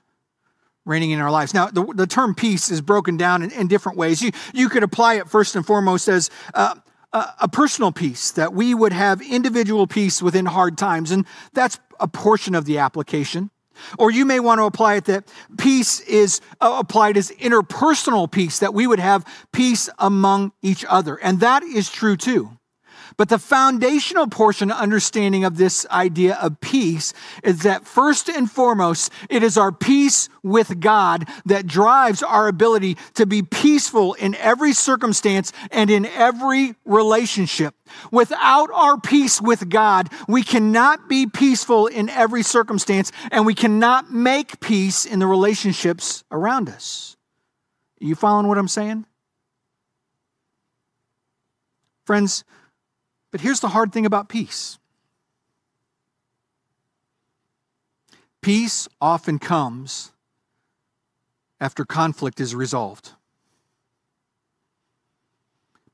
reigning 0.86 1.12
in 1.12 1.20
our 1.20 1.32
lives. 1.32 1.54
Now, 1.54 1.68
the, 1.68 1.84
the 1.84 2.08
term 2.08 2.34
peace 2.34 2.72
is 2.72 2.82
broken 2.82 3.18
down 3.18 3.44
in, 3.44 3.52
in, 3.52 3.68
different 3.68 3.98
ways. 3.98 4.22
You, 4.22 4.32
you 4.54 4.70
could 4.70 4.84
apply 4.84 5.16
it 5.16 5.28
first 5.28 5.56
and 5.56 5.66
foremost 5.66 6.08
as 6.08 6.30
uh, 6.54 6.76
a, 7.12 7.26
a 7.42 7.48
personal 7.50 7.92
peace, 7.92 8.32
that 8.32 8.54
we 8.54 8.74
would 8.74 8.94
have 8.94 9.22
individual 9.22 9.86
peace 9.86 10.22
within 10.22 10.46
hard 10.46 10.78
times, 10.78 11.12
and 11.12 11.26
that's 11.54 11.80
a 12.00 12.08
portion 12.08 12.56
of 12.56 12.66
the 12.66 12.78
application. 12.78 13.50
Or 14.00 14.10
you 14.10 14.26
may 14.26 14.40
want 14.40 14.60
to 14.60 14.64
apply 14.64 14.96
it 14.96 15.06
that 15.06 15.32
peace 15.58 16.00
is 16.02 16.42
uh, 16.62 16.78
applied 16.80 17.18
as 17.18 17.32
interpersonal 17.32 18.32
peace, 18.32 18.60
that 18.60 18.74
we 18.74 18.88
would 18.88 19.00
have 19.00 19.26
peace 19.52 19.90
among 20.00 20.52
each 20.62 20.86
other. 20.90 21.16
And 21.18 21.42
that 21.42 21.64
is 21.64 21.90
true 21.90 22.18
too. 22.18 22.57
But 23.18 23.30
the 23.30 23.40
foundational 23.40 24.28
portion 24.28 24.72
understanding 24.72 25.44
of 25.44 25.58
this 25.58 25.88
idea 25.90 26.36
of 26.36 26.62
peace 26.62 27.14
is 27.44 27.64
that 27.64 27.88
first 27.88 28.30
and 28.30 28.50
foremost, 28.50 29.12
it 29.28 29.42
is 29.42 29.58
our 29.58 29.72
peace 29.72 30.30
with 30.44 30.80
God 30.80 31.28
that 31.46 31.66
drives 31.66 32.22
our 32.22 32.48
ability 32.48 32.96
to 33.16 33.26
be 33.26 33.42
peaceful 33.42 34.14
in 34.14 34.36
every 34.36 34.72
circumstance 34.72 35.52
and 35.72 35.90
in 35.90 36.06
every 36.06 36.76
relationship. 36.86 37.74
Without 38.12 38.70
our 38.72 39.00
peace 39.00 39.42
with 39.42 39.68
God, 39.68 40.10
we 40.28 40.44
cannot 40.44 41.10
be 41.10 41.26
peaceful 41.26 41.88
in 41.88 42.10
every 42.10 42.44
circumstance 42.44 43.12
and 43.32 43.48
we 43.48 43.56
cannot 43.56 44.12
make 44.12 44.60
peace 44.60 45.06
in 45.06 45.18
the 45.18 45.28
relationships 45.28 46.24
around 46.32 46.70
us. 46.70 47.18
Are 48.00 48.06
you 48.06 48.14
following 48.14 48.48
what 48.48 48.60
I'm 48.60 48.68
saying? 48.68 49.08
Friends, 52.06 52.44
but 53.32 53.42
here's 53.42 53.60
the 53.60 53.70
hard 53.70 53.92
thing 53.92 54.06
about 54.06 54.30
peace 54.30 54.78
peace 58.42 58.88
often 59.02 59.40
comes 59.40 60.14
after 61.60 61.84
conflict 61.84 62.40
is 62.40 62.56
resolved. 62.56 63.12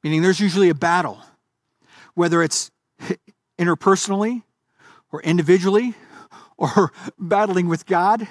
Meaning 0.03 0.21
there's 0.21 0.39
usually 0.39 0.69
a 0.69 0.75
battle, 0.75 1.21
whether 2.13 2.43
it's 2.43 2.69
interpersonally 3.57 4.43
or 5.11 5.21
individually 5.21 5.93
or 6.57 6.91
battling 7.17 7.67
with 7.67 7.85
God, 7.85 8.27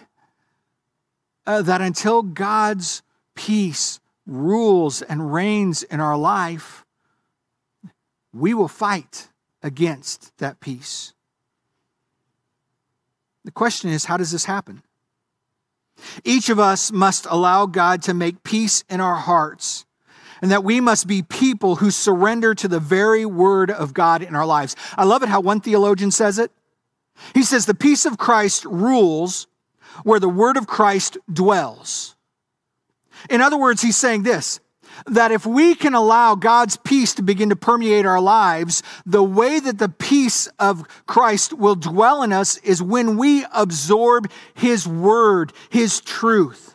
uh, 1.47 1.63
that 1.63 1.81
until 1.81 2.23
God's 2.23 3.03
peace 3.35 3.99
rules 4.27 5.03
and 5.03 5.33
reigns 5.33 5.83
in 5.83 6.01
our 6.01 6.17
life, 6.17 6.85
we 8.33 8.55
will 8.55 8.69
fight 8.69 9.29
against 9.63 10.37
that 10.39 10.61
peace. 10.61 11.13
The 13.45 13.51
question 13.51 13.91
is 13.91 14.05
how 14.05 14.17
does 14.17 14.31
this 14.31 14.45
happen? 14.45 14.83
Each 16.25 16.49
of 16.49 16.59
us 16.59 16.91
must 16.91 17.27
allow 17.29 17.67
God 17.67 18.03
to 18.03 18.15
make 18.15 18.43
peace 18.43 18.85
in 18.89 19.01
our 19.01 19.17
hearts, 19.17 19.85
and 20.41 20.51
that 20.51 20.65
we 20.65 20.81
must 20.81 21.07
be 21.07 21.23
people 21.23 21.77
who 21.77 21.91
surrender 21.91 22.55
to 22.55 22.69
the 22.69 22.81
very 22.81 23.25
word 23.25 23.71
of 23.71 23.95
God 23.95 24.23
in 24.23 24.35
our 24.35 24.47
lives. 24.47 24.75
I 24.97 25.05
love 25.05 25.23
it 25.23 25.29
how 25.29 25.41
one 25.41 25.61
theologian 25.61 26.11
says 26.11 26.39
it. 26.39 26.51
He 27.35 27.43
says, 27.43 27.67
The 27.67 27.75
peace 27.75 28.05
of 28.05 28.19
Christ 28.19 28.65
rules 28.65 29.47
where 30.03 30.21
the 30.21 30.29
word 30.29 30.57
of 30.57 30.67
Christ 30.67 31.19
dwells. 31.33 32.17
In 33.31 33.41
other 33.41 33.57
words, 33.59 33.83
he's 33.83 33.97
saying 33.97 34.23
this 34.23 34.61
that 35.07 35.33
if 35.33 35.47
we 35.47 35.75
can 35.75 35.95
allow 35.95 36.35
God's 36.35 36.77
peace 36.77 37.15
to 37.15 37.23
begin 37.23 37.49
to 37.49 37.57
permeate 37.57 38.07
our 38.07 38.21
lives, 38.21 38.83
the 39.07 39.23
way 39.23 39.61
that 39.61 39.79
the 39.79 39.89
peace 39.89 40.47
of 40.59 40.87
Christ 41.07 41.53
will 41.53 41.75
dwell 41.75 42.23
in 42.23 42.33
us 42.33 42.57
is 42.59 42.83
when 42.83 43.17
we 43.17 43.45
absorb 43.55 44.31
His 44.55 44.87
word, 44.87 45.53
His 45.71 46.01
truth. 46.01 46.72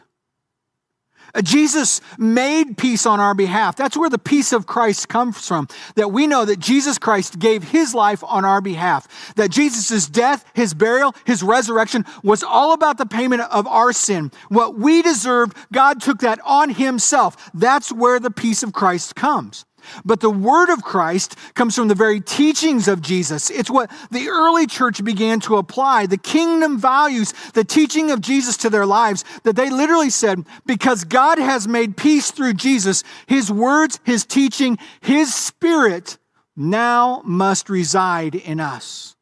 Uh, 1.37 1.41
Jesus 1.43 2.01
made 2.17 2.77
peace 2.77 3.05
on 3.05 3.19
our 3.19 3.35
behalf. 3.35 3.75
That's 3.75 3.95
where 3.95 4.09
the 4.09 4.17
peace 4.17 4.51
of 4.51 4.65
Christ 4.65 5.07
comes 5.07 5.47
from. 5.47 5.67
That 5.95 6.11
we 6.11 6.25
know 6.25 6.45
that 6.45 6.59
Jesus 6.59 6.97
Christ 6.97 7.37
gave 7.37 7.63
his 7.63 7.93
life 7.93 8.23
on 8.23 8.43
our 8.43 8.59
behalf. 8.59 9.35
That 9.35 9.51
Jesus' 9.51 10.07
death, 10.07 10.43
his 10.55 10.73
burial, 10.73 11.13
his 11.25 11.43
resurrection 11.43 12.05
was 12.23 12.41
all 12.41 12.73
about 12.73 12.97
the 12.97 13.05
payment 13.05 13.41
of 13.43 13.67
our 13.67 13.93
sin. 13.93 14.31
What 14.49 14.79
we 14.79 15.03
deserved, 15.03 15.55
God 15.71 16.01
took 16.01 16.19
that 16.19 16.39
on 16.43 16.71
himself. 16.71 17.51
That's 17.53 17.91
where 17.91 18.19
the 18.19 18.31
peace 18.31 18.63
of 18.63 18.73
Christ 18.73 19.15
comes. 19.15 19.65
But 20.05 20.19
the 20.19 20.29
word 20.29 20.69
of 20.69 20.83
Christ 20.83 21.35
comes 21.53 21.75
from 21.75 21.87
the 21.87 21.95
very 21.95 22.21
teachings 22.21 22.87
of 22.87 23.01
Jesus. 23.01 23.49
It's 23.49 23.69
what 23.69 23.91
the 24.11 24.27
early 24.29 24.67
church 24.67 25.03
began 25.03 25.39
to 25.41 25.57
apply, 25.57 26.05
the 26.05 26.17
kingdom 26.17 26.77
values, 26.79 27.33
the 27.53 27.63
teaching 27.63 28.11
of 28.11 28.21
Jesus 28.21 28.57
to 28.57 28.69
their 28.69 28.85
lives, 28.85 29.23
that 29.43 29.55
they 29.55 29.69
literally 29.69 30.09
said, 30.09 30.45
because 30.65 31.03
God 31.03 31.37
has 31.37 31.67
made 31.67 31.97
peace 31.97 32.31
through 32.31 32.53
Jesus, 32.53 33.03
his 33.25 33.51
words, 33.51 33.99
his 34.03 34.25
teaching, 34.25 34.77
his 35.01 35.33
spirit 35.33 36.17
now 36.55 37.21
must 37.23 37.69
reside 37.69 38.35
in 38.35 38.59
us. 38.59 39.15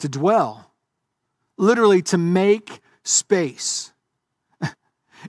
To 0.00 0.08
dwell, 0.08 0.72
literally 1.56 2.02
to 2.02 2.18
make 2.18 2.80
space. 3.04 3.92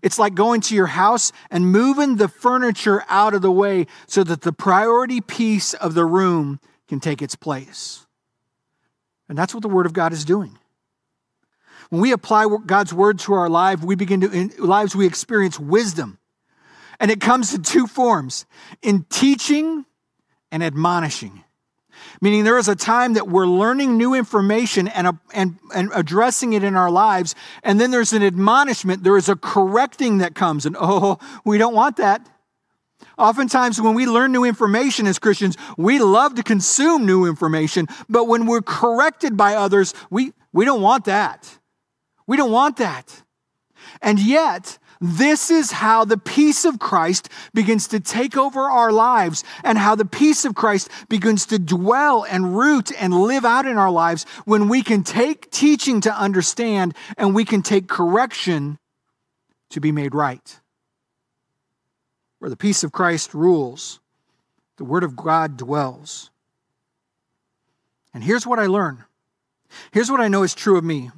It's 0.01 0.19
like 0.19 0.35
going 0.35 0.61
to 0.61 0.75
your 0.75 0.87
house 0.87 1.31
and 1.49 1.71
moving 1.71 2.17
the 2.17 2.27
furniture 2.27 3.03
out 3.07 3.33
of 3.33 3.41
the 3.41 3.51
way 3.51 3.87
so 4.07 4.23
that 4.23 4.41
the 4.41 4.53
priority 4.53 5.21
piece 5.21 5.73
of 5.73 5.93
the 5.93 6.05
room 6.05 6.59
can 6.87 6.99
take 6.99 7.21
its 7.21 7.35
place. 7.35 8.05
And 9.29 9.37
that's 9.37 9.53
what 9.53 9.63
the 9.63 9.69
Word 9.69 9.85
of 9.85 9.93
God 9.93 10.13
is 10.13 10.25
doing. 10.25 10.57
When 11.89 12.01
we 12.01 12.11
apply 12.11 12.47
God's 12.65 12.93
Word 12.93 13.19
to 13.19 13.33
our 13.33 13.49
life, 13.49 13.83
we 13.83 13.95
begin 13.95 14.21
to, 14.21 14.31
in 14.31 14.51
lives, 14.57 14.95
we 14.95 15.05
experience 15.05 15.59
wisdom. 15.59 16.19
And 16.99 17.09
it 17.09 17.19
comes 17.19 17.53
in 17.53 17.63
two 17.63 17.87
forms 17.87 18.45
in 18.81 19.05
teaching 19.09 19.85
and 20.51 20.63
admonishing 20.63 21.43
meaning 22.21 22.43
there 22.43 22.57
is 22.57 22.67
a 22.67 22.75
time 22.75 23.13
that 23.13 23.27
we're 23.27 23.47
learning 23.47 23.97
new 23.97 24.13
information 24.13 24.87
and, 24.87 25.07
uh, 25.07 25.13
and, 25.33 25.57
and 25.73 25.89
addressing 25.93 26.53
it 26.53 26.63
in 26.63 26.75
our 26.75 26.91
lives, 26.91 27.35
and 27.63 27.79
then 27.79 27.91
there's 27.91 28.13
an 28.13 28.23
admonishment, 28.23 29.03
there 29.03 29.17
is 29.17 29.29
a 29.29 29.35
correcting 29.35 30.19
that 30.19 30.35
comes, 30.35 30.65
and 30.65 30.75
oh, 30.79 31.17
we 31.45 31.57
don't 31.57 31.75
want 31.75 31.97
that. 31.97 32.27
Oftentimes, 33.17 33.81
when 33.81 33.93
we 33.93 34.05
learn 34.05 34.31
new 34.31 34.43
information 34.43 35.05
as 35.07 35.19
Christians, 35.19 35.57
we 35.77 35.99
love 35.99 36.35
to 36.35 36.43
consume 36.43 37.05
new 37.05 37.25
information, 37.25 37.87
but 38.09 38.25
when 38.25 38.45
we're 38.45 38.61
corrected 38.61 39.37
by 39.37 39.55
others, 39.55 39.93
we, 40.09 40.33
we 40.53 40.65
don't 40.65 40.81
want 40.81 41.05
that. 41.05 41.59
We 42.27 42.37
don't 42.37 42.51
want 42.51 42.77
that. 42.77 43.23
And 44.01 44.19
yet, 44.19 44.77
this 45.01 45.49
is 45.49 45.71
how 45.71 46.05
the 46.05 46.17
peace 46.17 46.63
of 46.63 46.77
Christ 46.77 47.27
begins 47.55 47.87
to 47.87 47.99
take 47.99 48.37
over 48.37 48.61
our 48.61 48.91
lives 48.91 49.43
and 49.63 49.79
how 49.79 49.95
the 49.95 50.05
peace 50.05 50.45
of 50.45 50.53
Christ 50.53 50.89
begins 51.09 51.47
to 51.47 51.57
dwell 51.57 52.23
and 52.23 52.55
root 52.55 52.91
and 53.01 53.11
live 53.11 53.43
out 53.43 53.65
in 53.65 53.79
our 53.79 53.89
lives 53.89 54.27
when 54.45 54.69
we 54.69 54.83
can 54.83 55.03
take 55.03 55.49
teaching 55.49 56.01
to 56.01 56.15
understand 56.15 56.95
and 57.17 57.33
we 57.33 57.45
can 57.45 57.63
take 57.63 57.87
correction 57.87 58.77
to 59.71 59.81
be 59.81 59.91
made 59.91 60.13
right. 60.13 60.59
Where 62.37 62.51
the 62.51 62.55
peace 62.55 62.83
of 62.83 62.91
Christ 62.91 63.33
rules, 63.33 63.99
the 64.77 64.85
Word 64.85 65.03
of 65.03 65.15
God 65.15 65.57
dwells. 65.57 66.29
And 68.13 68.23
here's 68.23 68.45
what 68.45 68.59
I 68.59 68.67
learn. 68.67 69.05
Here's 69.91 70.11
what 70.11 70.21
I 70.21 70.27
know 70.27 70.43
is 70.43 70.53
true 70.53 70.77
of 70.77 70.83
me. 70.83 71.09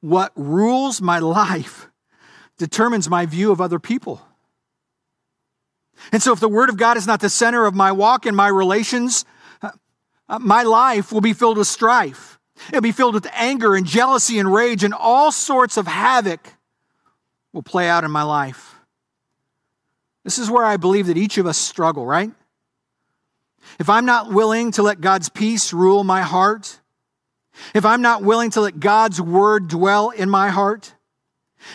What 0.00 0.32
rules 0.36 1.00
my 1.00 1.18
life 1.20 1.88
determines 2.58 3.08
my 3.08 3.26
view 3.26 3.50
of 3.50 3.60
other 3.60 3.78
people. 3.78 4.20
And 6.12 6.22
so, 6.22 6.32
if 6.32 6.40
the 6.40 6.48
Word 6.48 6.68
of 6.68 6.76
God 6.76 6.96
is 6.96 7.06
not 7.06 7.20
the 7.20 7.30
center 7.30 7.66
of 7.66 7.74
my 7.74 7.92
walk 7.92 8.26
and 8.26 8.36
my 8.36 8.48
relations, 8.48 9.24
uh, 9.62 9.70
uh, 10.28 10.38
my 10.38 10.62
life 10.62 11.12
will 11.12 11.20
be 11.20 11.32
filled 11.32 11.58
with 11.58 11.66
strife. 11.66 12.38
It'll 12.68 12.80
be 12.80 12.92
filled 12.92 13.14
with 13.14 13.26
anger 13.32 13.74
and 13.74 13.86
jealousy 13.86 14.38
and 14.38 14.52
rage, 14.52 14.84
and 14.84 14.94
all 14.94 15.32
sorts 15.32 15.76
of 15.76 15.86
havoc 15.86 16.54
will 17.52 17.62
play 17.62 17.88
out 17.88 18.04
in 18.04 18.10
my 18.10 18.22
life. 18.22 18.76
This 20.24 20.38
is 20.38 20.50
where 20.50 20.64
I 20.64 20.76
believe 20.76 21.06
that 21.06 21.16
each 21.16 21.38
of 21.38 21.46
us 21.46 21.56
struggle, 21.56 22.04
right? 22.04 22.30
If 23.78 23.88
I'm 23.88 24.04
not 24.04 24.32
willing 24.32 24.72
to 24.72 24.82
let 24.82 25.00
God's 25.00 25.28
peace 25.28 25.72
rule 25.72 26.04
my 26.04 26.22
heart, 26.22 26.80
if 27.74 27.84
I'm 27.84 28.02
not 28.02 28.22
willing 28.22 28.50
to 28.50 28.60
let 28.60 28.80
God's 28.80 29.20
word 29.20 29.68
dwell 29.68 30.10
in 30.10 30.30
my 30.30 30.50
heart, 30.50 30.94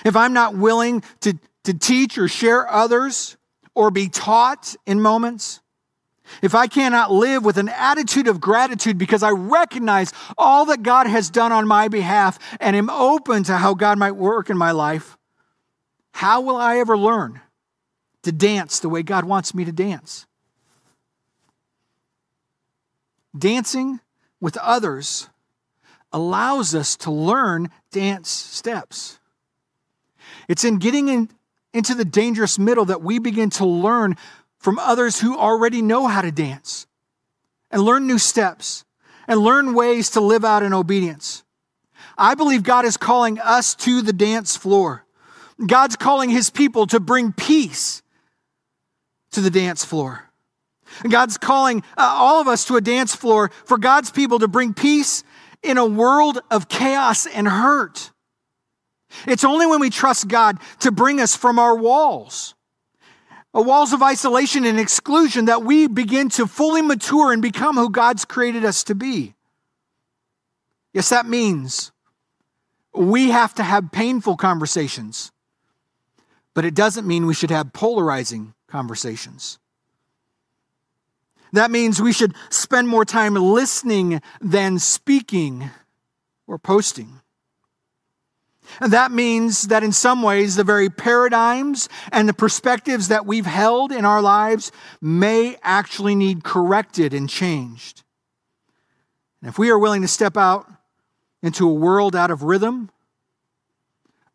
if 0.06 0.16
I'm 0.16 0.34
not 0.34 0.56
willing 0.56 1.04
to, 1.22 1.38
to 1.64 1.74
teach 1.74 2.18
or 2.18 2.28
share 2.28 2.70
others 2.70 3.38
or 3.76 3.92
be 3.92 4.10
taught 4.10 4.76
in 4.86 5.02
moments, 5.02 5.62
if 6.42 6.56
I 6.56 6.68
cannot 6.68 7.12
live 7.12 7.44
with 7.44 7.58
an 7.58 7.70
attitude 7.70 8.28
of 8.28 8.40
gratitude 8.40 8.98
because 8.98 9.24
I 9.24 9.32
recognize 9.32 10.12
all 10.38 10.66
that 10.66 10.84
God 10.84 11.08
has 11.08 11.30
done 11.30 11.52
on 11.52 11.68
my 11.68 11.88
behalf 11.88 12.40
and 12.60 12.76
am 12.76 12.90
open 12.90 13.44
to 13.44 13.58
how 13.58 13.74
God 13.74 13.98
might 13.98 14.14
work 14.14 14.50
in 14.50 14.58
my 14.58 14.72
life, 14.72 15.18
how 16.12 16.42
will 16.42 16.56
I 16.56 16.78
ever 16.78 16.98
learn 16.98 17.42
to 18.24 18.32
dance 18.32 18.80
the 18.80 18.90
way 18.90 19.04
God 19.04 19.26
wants 19.26 19.54
me 19.54 19.66
to 19.66 19.72
dance? 19.72 20.26
Dancing 23.38 24.00
with 24.40 24.58
others 24.58 25.30
allows 26.12 26.76
us 26.76 26.96
to 26.98 27.12
learn 27.12 27.70
dance 27.92 28.30
steps. 28.30 29.20
It's 30.48 30.64
in 30.64 30.78
getting 30.78 31.08
in, 31.08 31.30
into 31.74 31.96
the 31.96 32.06
dangerous 32.06 32.60
middle 32.60 32.86
that 32.86 33.02
we 33.02 33.20
begin 33.20 33.50
to 33.52 33.66
learn 33.66 34.16
from 34.60 34.80
others 34.80 35.20
who 35.20 35.38
already 35.38 35.82
know 35.82 36.08
how 36.08 36.22
to 36.22 36.32
dance 36.32 36.88
and 37.72 37.82
learn 37.82 38.08
new 38.08 38.18
steps 38.18 38.86
and 39.28 39.40
learn 39.40 39.74
ways 39.74 40.12
to 40.12 40.22
live 40.22 40.46
out 40.46 40.64
in 40.64 40.74
obedience. 40.74 41.44
I 42.18 42.36
believe 42.36 42.64
God 42.64 42.86
is 42.86 42.98
calling 42.98 43.40
us 43.40 43.76
to 43.76 44.02
the 44.02 44.14
dance 44.14 44.56
floor. 44.56 45.06
God's 45.66 45.96
calling 45.96 46.30
his 46.30 46.50
people 46.50 46.88
to 46.88 47.00
bring 47.00 47.32
peace 47.32 48.02
to 49.32 49.42
the 49.42 49.50
dance 49.50 49.84
floor. 49.84 50.30
God's 51.10 51.38
calling 51.38 51.84
uh, 51.98 52.16
all 52.16 52.40
of 52.40 52.48
us 52.48 52.66
to 52.66 52.76
a 52.76 52.82
dance 52.82 53.16
floor 53.16 53.50
for 53.66 53.78
God's 53.78 54.12
people 54.12 54.40
to 54.40 54.48
bring 54.48 54.74
peace 54.74 55.24
in 55.62 55.78
a 55.78 55.86
world 55.86 56.40
of 56.52 56.70
chaos 56.70 57.26
and 57.26 57.48
hurt. 57.48 58.12
It's 59.28 59.44
only 59.44 59.66
when 59.66 59.80
we 59.80 59.90
trust 59.90 60.28
God 60.28 60.58
to 60.80 60.92
bring 60.92 61.20
us 61.20 61.36
from 61.36 61.60
our 61.60 61.76
walls, 61.76 62.56
walls 63.54 63.94
of 63.94 64.02
isolation 64.02 64.66
and 64.66 64.80
exclusion, 64.80 65.46
that 65.46 65.64
we 65.64 65.88
begin 65.88 66.30
to 66.30 66.48
fully 66.48 66.82
mature 66.82 67.32
and 67.32 67.42
become 67.42 67.76
who 67.76 67.90
God's 67.90 68.26
created 68.26 68.66
us 68.66 68.84
to 68.86 68.96
be. 68.96 69.36
Yes, 70.94 71.10
that 71.10 71.26
means 71.26 71.92
we 72.94 73.30
have 73.30 73.56
to 73.56 73.64
have 73.64 73.92
painful 73.92 74.38
conversations, 74.38 75.32
but 76.54 76.66
it 76.66 76.76
doesn't 76.76 77.08
mean 77.08 77.26
we 77.26 77.34
should 77.34 77.52
have 77.52 77.74
polarizing 77.74 78.54
conversations. 78.68 79.60
That 81.54 81.70
means 81.70 82.02
we 82.02 82.14
should 82.14 82.36
spend 82.50 82.88
more 82.88 83.06
time 83.06 83.36
listening 83.36 84.22
than 84.42 84.80
speaking 84.80 85.70
or 86.48 86.58
posting. 86.58 87.22
And 88.80 88.94
that 88.94 89.12
means 89.12 89.64
that 89.64 89.84
in 89.84 89.92
some 89.92 90.22
ways, 90.22 90.56
the 90.56 90.64
very 90.64 90.90
paradigms 90.90 91.90
and 92.12 92.28
the 92.28 92.34
perspectives 92.34 93.10
that 93.10 93.26
we've 93.26 93.46
held 93.46 93.92
in 93.92 94.06
our 94.06 94.22
lives 94.22 94.72
may 95.02 95.58
actually 95.62 96.16
need 96.16 96.44
corrected 96.44 97.14
and 97.14 97.30
changed. 97.30 98.04
And 99.42 99.50
if 99.50 99.60
we 99.60 99.70
are 99.70 99.78
willing 99.78 100.02
to 100.02 100.08
step 100.08 100.38
out 100.38 100.68
into 101.42 101.70
a 101.70 101.74
world 101.74 102.16
out 102.16 102.32
of 102.32 102.44
rhythm, 102.44 102.90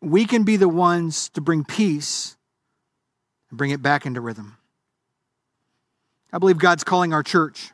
we 0.01 0.25
can 0.25 0.43
be 0.43 0.55
the 0.55 0.69
ones 0.69 1.29
to 1.29 1.41
bring 1.41 1.63
peace 1.63 2.37
and 3.49 3.57
bring 3.57 3.71
it 3.71 3.81
back 3.81 4.05
into 4.05 4.21
rhythm. 4.21 4.57
I 6.31 6.37
believe 6.37 6.59
God's 6.59 6.83
calling 6.83 7.13
our 7.13 7.23
church. 7.23 7.71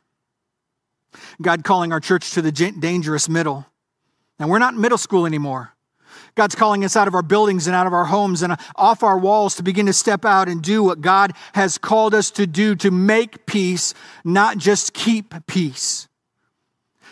God 1.42 1.64
calling 1.64 1.92
our 1.92 2.00
church 2.00 2.32
to 2.32 2.42
the 2.42 2.52
dangerous 2.52 3.28
middle. 3.30 3.66
And 4.40 4.50
we're 4.50 4.60
not 4.60 4.74
middle 4.76 4.98
school 4.98 5.26
anymore. 5.26 5.75
God's 6.36 6.56
calling 6.56 6.84
us 6.84 6.96
out 6.96 7.08
of 7.08 7.16
our 7.16 7.24
buildings 7.24 7.66
and 7.66 7.76
out 7.76 7.88
of 7.88 7.94
our 7.94 8.06
homes 8.06 8.42
and 8.42 8.58
off 8.76 9.04
our 9.04 9.18
walls 9.18 9.56
to 9.56 9.64
begin 9.64 9.86
to 9.86 9.94
step 9.94 10.26
out 10.26 10.50
and 10.50 10.62
do 10.62 10.84
what 10.84 11.02
God 11.02 11.32
has 11.54 11.78
called 11.78 12.14
us 12.14 12.30
to 12.32 12.46
do 12.46 12.76
to 12.76 12.92
make 12.92 13.46
peace, 13.46 13.94
not 14.24 14.58
just 14.58 14.94
keep 14.94 15.34
peace. 15.48 16.08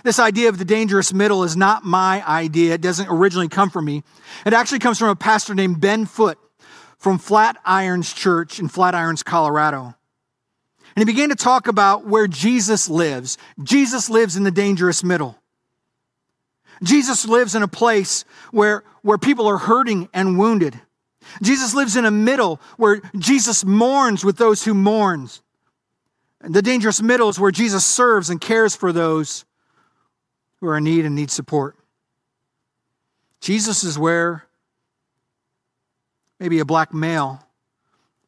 This 0.04 0.20
idea 0.20 0.50
of 0.50 0.58
the 0.58 0.66
dangerous 0.66 1.14
middle 1.14 1.44
is 1.44 1.56
not 1.56 1.86
my 1.86 2.28
idea. 2.28 2.74
It 2.74 2.82
doesn't 2.82 3.08
originally 3.10 3.48
come 3.48 3.70
from 3.70 3.86
me. 3.86 4.04
It 4.46 4.52
actually 4.52 4.80
comes 4.80 5.00
from 5.00 5.08
a 5.08 5.16
pastor 5.16 5.56
named 5.56 5.80
Ben 5.80 6.06
Foot 6.06 6.38
from 6.98 7.20
Flatirons 7.20 8.14
Church 8.14 8.60
in 8.60 8.68
Flatirons, 8.68 9.24
Colorado. 9.24 9.96
And 10.96 11.02
he 11.02 11.06
began 11.06 11.30
to 11.30 11.36
talk 11.36 11.68
about 11.68 12.06
where 12.06 12.28
Jesus 12.28 12.90
lives. 12.90 13.38
Jesus 13.64 14.10
lives 14.10 14.36
in 14.36 14.44
the 14.44 14.52
dangerous 14.52 15.04
middle. 15.04 15.40
Jesus 16.84 17.26
lives 17.26 17.56
in 17.56 17.64
a 17.64 17.68
place 17.68 18.26
where, 18.52 18.84
where 19.02 19.18
people 19.18 19.48
are 19.48 19.58
hurting 19.58 20.10
and 20.14 20.38
wounded. 20.38 20.80
Jesus 21.42 21.74
lives 21.74 21.96
in 21.96 22.06
a 22.06 22.12
middle 22.12 22.60
where 22.78 23.02
Jesus 23.18 23.64
mourns 23.64 24.24
with 24.24 24.38
those 24.38 24.64
who 24.64 24.74
mourns. 24.74 25.42
And 26.42 26.54
the 26.54 26.62
dangerous 26.62 27.02
middle 27.02 27.30
is 27.30 27.40
where 27.40 27.52
Jesus 27.52 27.86
serves 27.86 28.30
and 28.30 28.40
cares 28.40 28.76
for 28.76 28.92
those 28.92 29.46
who 30.60 30.68
are 30.68 30.78
in 30.78 30.84
need 30.84 31.06
and 31.06 31.16
need 31.16 31.32
support. 31.32 31.78
Jesus 33.40 33.84
is 33.84 33.98
where 33.98 34.46
maybe 36.40 36.60
a 36.60 36.66
black 36.66 36.94
male 36.94 37.46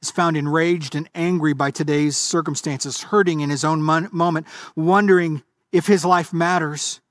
is 0.02 0.12
found 0.12 0.38
enraged 0.38 0.96
and 0.96 1.10
angry 1.16 1.54
by 1.54 1.72
today's 1.72 2.16
circumstances, 2.16 3.02
hurting 3.02 3.42
in 3.42 3.50
his 3.50 3.66
own 3.66 3.82
moment, 3.82 4.48
wondering 4.76 5.44
if 5.72 5.88
his 5.88 6.06
life 6.06 6.32
matters. 6.32 7.02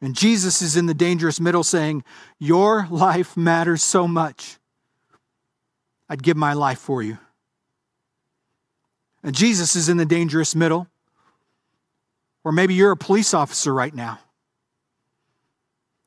And 0.00 0.14
Jesus 0.14 0.62
is 0.62 0.76
in 0.76 0.86
the 0.86 0.94
dangerous 0.94 1.40
middle 1.40 1.64
saying, 1.64 2.04
Your 2.38 2.86
life 2.88 3.36
matters 3.36 3.82
so 3.82 4.06
much. 4.06 4.58
I'd 6.08 6.22
give 6.22 6.36
my 6.36 6.52
life 6.52 6.78
for 6.78 7.02
you. 7.02 7.18
And 9.22 9.34
Jesus 9.34 9.74
is 9.74 9.88
in 9.88 9.96
the 9.96 10.06
dangerous 10.06 10.54
middle, 10.54 10.86
or 12.44 12.52
maybe 12.52 12.74
you're 12.74 12.92
a 12.92 12.96
police 12.96 13.34
officer 13.34 13.74
right 13.74 13.94
now, 13.94 14.20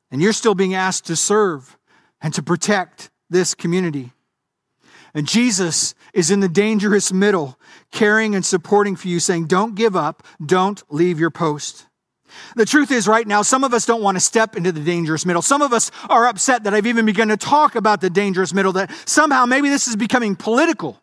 and 0.09 0.21
you're 0.21 0.33
still 0.33 0.55
being 0.55 0.73
asked 0.73 1.05
to 1.07 1.15
serve 1.15 1.77
and 2.21 2.33
to 2.33 2.41
protect 2.41 3.11
this 3.29 3.53
community. 3.53 4.13
And 5.13 5.27
Jesus 5.27 5.93
is 6.13 6.31
in 6.31 6.39
the 6.39 6.47
dangerous 6.47 7.11
middle, 7.11 7.59
caring 7.91 8.33
and 8.33 8.45
supporting 8.45 8.95
for 8.95 9.09
you, 9.09 9.19
saying, 9.19 9.47
Don't 9.47 9.75
give 9.75 9.95
up, 9.95 10.23
don't 10.43 10.81
leave 10.89 11.19
your 11.19 11.31
post. 11.31 11.87
The 12.55 12.65
truth 12.65 12.91
is, 12.91 13.07
right 13.07 13.27
now, 13.27 13.41
some 13.41 13.63
of 13.63 13.73
us 13.73 13.85
don't 13.85 14.01
want 14.01 14.15
to 14.15 14.19
step 14.19 14.55
into 14.55 14.71
the 14.71 14.81
dangerous 14.81 15.25
middle. 15.25 15.41
Some 15.41 15.61
of 15.61 15.73
us 15.73 15.91
are 16.09 16.27
upset 16.27 16.63
that 16.63 16.73
I've 16.73 16.87
even 16.87 17.05
begun 17.05 17.29
to 17.29 17.37
talk 17.37 17.75
about 17.75 18.01
the 18.01 18.09
dangerous 18.09 18.53
middle, 18.53 18.73
that 18.73 18.91
somehow 19.05 19.45
maybe 19.45 19.69
this 19.69 19.87
is 19.87 19.95
becoming 19.95 20.35
political. 20.35 21.01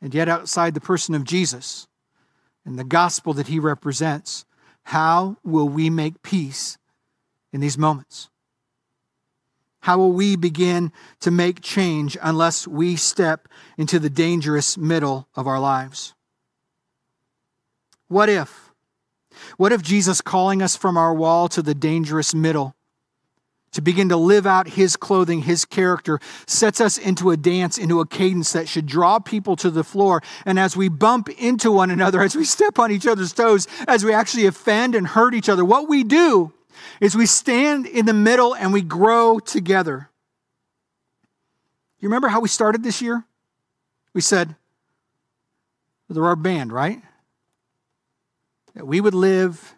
And 0.00 0.14
yet, 0.14 0.28
outside 0.28 0.74
the 0.74 0.80
person 0.80 1.14
of 1.14 1.24
Jesus 1.24 1.86
and 2.64 2.78
the 2.78 2.84
gospel 2.84 3.32
that 3.34 3.48
he 3.48 3.58
represents, 3.58 4.44
how 4.84 5.36
will 5.42 5.68
we 5.68 5.90
make 5.90 6.22
peace 6.22 6.78
in 7.52 7.60
these 7.60 7.76
moments? 7.76 8.30
How 9.80 9.96
will 9.96 10.12
we 10.12 10.36
begin 10.36 10.92
to 11.20 11.30
make 11.30 11.60
change 11.60 12.16
unless 12.22 12.66
we 12.66 12.96
step 12.96 13.48
into 13.76 13.98
the 13.98 14.10
dangerous 14.10 14.76
middle 14.76 15.28
of 15.34 15.46
our 15.46 15.58
lives? 15.58 16.14
What 18.08 18.28
if? 18.28 18.70
What 19.56 19.72
if 19.72 19.82
Jesus 19.82 20.20
calling 20.20 20.62
us 20.62 20.76
from 20.76 20.96
our 20.96 21.14
wall 21.14 21.48
to 21.48 21.62
the 21.62 21.74
dangerous 21.74 22.34
middle 22.34 22.74
to 23.72 23.82
begin 23.82 24.08
to 24.08 24.16
live 24.16 24.46
out 24.46 24.66
his 24.66 24.96
clothing, 24.96 25.42
his 25.42 25.64
character, 25.64 26.18
sets 26.46 26.80
us 26.80 26.96
into 26.96 27.30
a 27.30 27.36
dance, 27.36 27.76
into 27.76 28.00
a 28.00 28.06
cadence 28.06 28.52
that 28.52 28.66
should 28.68 28.86
draw 28.86 29.18
people 29.18 29.56
to 29.56 29.70
the 29.70 29.84
floor. 29.84 30.22
And 30.46 30.58
as 30.58 30.76
we 30.76 30.88
bump 30.88 31.28
into 31.28 31.70
one 31.70 31.90
another, 31.90 32.22
as 32.22 32.34
we 32.34 32.44
step 32.44 32.78
on 32.78 32.90
each 32.90 33.06
other's 33.06 33.32
toes, 33.32 33.68
as 33.86 34.04
we 34.04 34.12
actually 34.12 34.46
offend 34.46 34.94
and 34.94 35.06
hurt 35.06 35.34
each 35.34 35.48
other, 35.48 35.64
what 35.64 35.88
we 35.88 36.02
do 36.02 36.52
is 37.00 37.14
we 37.14 37.26
stand 37.26 37.86
in 37.86 38.06
the 38.06 38.14
middle 38.14 38.54
and 38.54 38.72
we 38.72 38.82
grow 38.82 39.38
together. 39.38 40.10
You 42.00 42.08
remember 42.08 42.28
how 42.28 42.40
we 42.40 42.48
started 42.48 42.82
this 42.82 43.02
year? 43.02 43.24
We 44.14 44.20
said, 44.20 44.54
they're 46.08 46.24
our 46.24 46.36
band, 46.36 46.72
right? 46.72 47.02
That 48.74 48.86
we 48.86 49.00
would 49.00 49.14
live 49.14 49.74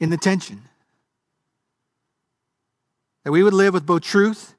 in 0.00 0.10
the 0.10 0.16
tension. 0.16 0.62
That 3.24 3.32
we 3.32 3.42
would 3.42 3.54
live 3.54 3.74
with 3.74 3.86
both 3.86 4.02
truth 4.02 4.54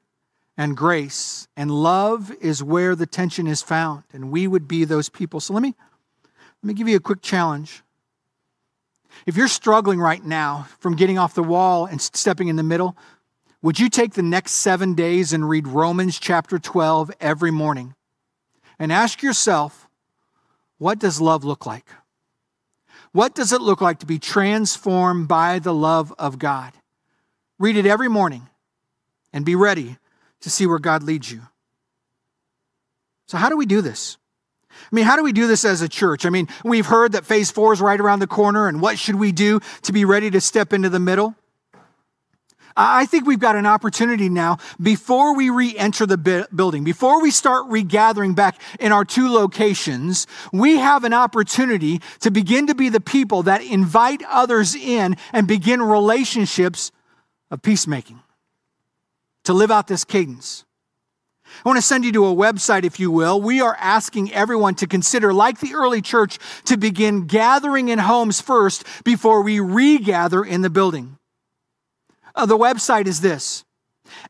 and 0.56 0.76
grace. 0.76 1.48
And 1.56 1.70
love 1.70 2.30
is 2.40 2.62
where 2.62 2.94
the 2.94 3.06
tension 3.06 3.46
is 3.46 3.62
found. 3.62 4.04
And 4.12 4.30
we 4.30 4.46
would 4.46 4.68
be 4.68 4.84
those 4.84 5.08
people. 5.08 5.40
So 5.40 5.54
let 5.54 5.62
me, 5.62 5.74
let 6.62 6.68
me 6.68 6.74
give 6.74 6.88
you 6.88 6.96
a 6.96 7.00
quick 7.00 7.22
challenge. 7.22 7.82
If 9.26 9.36
you're 9.36 9.48
struggling 9.48 9.98
right 10.00 10.24
now 10.24 10.68
from 10.78 10.96
getting 10.96 11.18
off 11.18 11.34
the 11.34 11.42
wall 11.42 11.86
and 11.86 12.00
stepping 12.00 12.48
in 12.48 12.56
the 12.56 12.62
middle, 12.62 12.96
would 13.62 13.78
you 13.78 13.88
take 13.88 14.14
the 14.14 14.22
next 14.22 14.52
seven 14.52 14.94
days 14.94 15.32
and 15.32 15.48
read 15.48 15.66
Romans 15.66 16.18
chapter 16.18 16.58
12 16.58 17.10
every 17.20 17.50
morning? 17.50 17.94
And 18.78 18.90
ask 18.90 19.22
yourself, 19.22 19.88
what 20.78 20.98
does 20.98 21.20
love 21.20 21.44
look 21.44 21.66
like? 21.66 21.86
What 23.12 23.34
does 23.34 23.52
it 23.52 23.60
look 23.60 23.80
like 23.80 23.98
to 24.00 24.06
be 24.06 24.18
transformed 24.18 25.26
by 25.26 25.58
the 25.58 25.74
love 25.74 26.12
of 26.18 26.38
God? 26.38 26.72
Read 27.58 27.76
it 27.76 27.86
every 27.86 28.08
morning 28.08 28.48
and 29.32 29.44
be 29.44 29.54
ready 29.54 29.98
to 30.40 30.50
see 30.50 30.66
where 30.66 30.78
God 30.78 31.02
leads 31.02 31.30
you. 31.30 31.42
So, 33.26 33.36
how 33.36 33.48
do 33.48 33.56
we 33.56 33.66
do 33.66 33.80
this? 33.80 34.16
I 34.70 34.94
mean, 34.94 35.04
how 35.04 35.16
do 35.16 35.22
we 35.22 35.32
do 35.32 35.46
this 35.46 35.64
as 35.64 35.82
a 35.82 35.88
church? 35.88 36.24
I 36.24 36.30
mean, 36.30 36.48
we've 36.64 36.86
heard 36.86 37.12
that 37.12 37.26
phase 37.26 37.50
four 37.50 37.72
is 37.72 37.80
right 37.80 38.00
around 38.00 38.20
the 38.20 38.26
corner, 38.26 38.68
and 38.68 38.80
what 38.80 38.98
should 38.98 39.16
we 39.16 39.32
do 39.32 39.60
to 39.82 39.92
be 39.92 40.04
ready 40.04 40.30
to 40.30 40.40
step 40.40 40.72
into 40.72 40.88
the 40.88 41.00
middle? 41.00 41.34
I 42.82 43.04
think 43.04 43.26
we've 43.26 43.38
got 43.38 43.56
an 43.56 43.66
opportunity 43.66 44.30
now 44.30 44.56
before 44.80 45.36
we 45.36 45.50
re 45.50 45.76
enter 45.76 46.06
the 46.06 46.48
building, 46.50 46.82
before 46.82 47.20
we 47.20 47.30
start 47.30 47.66
regathering 47.68 48.34
back 48.34 48.58
in 48.78 48.90
our 48.90 49.04
two 49.04 49.30
locations, 49.30 50.26
we 50.50 50.78
have 50.78 51.04
an 51.04 51.12
opportunity 51.12 52.00
to 52.20 52.30
begin 52.30 52.68
to 52.68 52.74
be 52.74 52.88
the 52.88 53.00
people 53.00 53.42
that 53.42 53.62
invite 53.62 54.22
others 54.26 54.74
in 54.74 55.18
and 55.34 55.46
begin 55.46 55.82
relationships 55.82 56.90
of 57.50 57.60
peacemaking, 57.60 58.20
to 59.44 59.52
live 59.52 59.70
out 59.70 59.86
this 59.86 60.04
cadence. 60.04 60.64
I 61.44 61.68
want 61.68 61.76
to 61.76 61.82
send 61.82 62.06
you 62.06 62.12
to 62.12 62.26
a 62.26 62.34
website, 62.34 62.84
if 62.84 62.98
you 62.98 63.10
will. 63.10 63.42
We 63.42 63.60
are 63.60 63.76
asking 63.78 64.32
everyone 64.32 64.76
to 64.76 64.86
consider, 64.86 65.34
like 65.34 65.60
the 65.60 65.74
early 65.74 66.00
church, 66.00 66.38
to 66.64 66.78
begin 66.78 67.26
gathering 67.26 67.90
in 67.90 67.98
homes 67.98 68.40
first 68.40 68.86
before 69.04 69.42
we 69.42 69.60
regather 69.60 70.42
in 70.42 70.62
the 70.62 70.70
building. 70.70 71.18
Uh, 72.40 72.46
the 72.46 72.56
website 72.56 73.06
is 73.06 73.20
this 73.20 73.66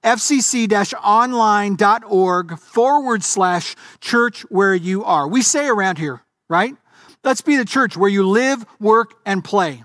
fcc 0.03 0.93
online.org 0.95 2.59
forward 2.59 3.23
slash 3.23 3.77
church 4.01 4.43
where 4.49 4.75
you 4.75 5.05
are. 5.05 5.29
We 5.29 5.43
say 5.43 5.69
around 5.69 5.99
here, 5.99 6.21
right? 6.49 6.75
Let's 7.23 7.41
be 7.41 7.57
the 7.57 7.65
church 7.65 7.97
where 7.97 8.11
you 8.11 8.27
live, 8.27 8.67
work, 8.81 9.15
and 9.25 9.45
play. 9.45 9.85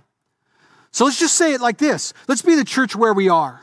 So 0.90 1.06
let's 1.06 1.20
just 1.20 1.36
say 1.36 1.54
it 1.54 1.62
like 1.62 1.78
this 1.78 2.16
let's 2.28 2.42
be 2.42 2.56
the 2.56 2.66
church 2.66 2.96
where 2.96 3.14
we 3.14 3.30
are. 3.30 3.62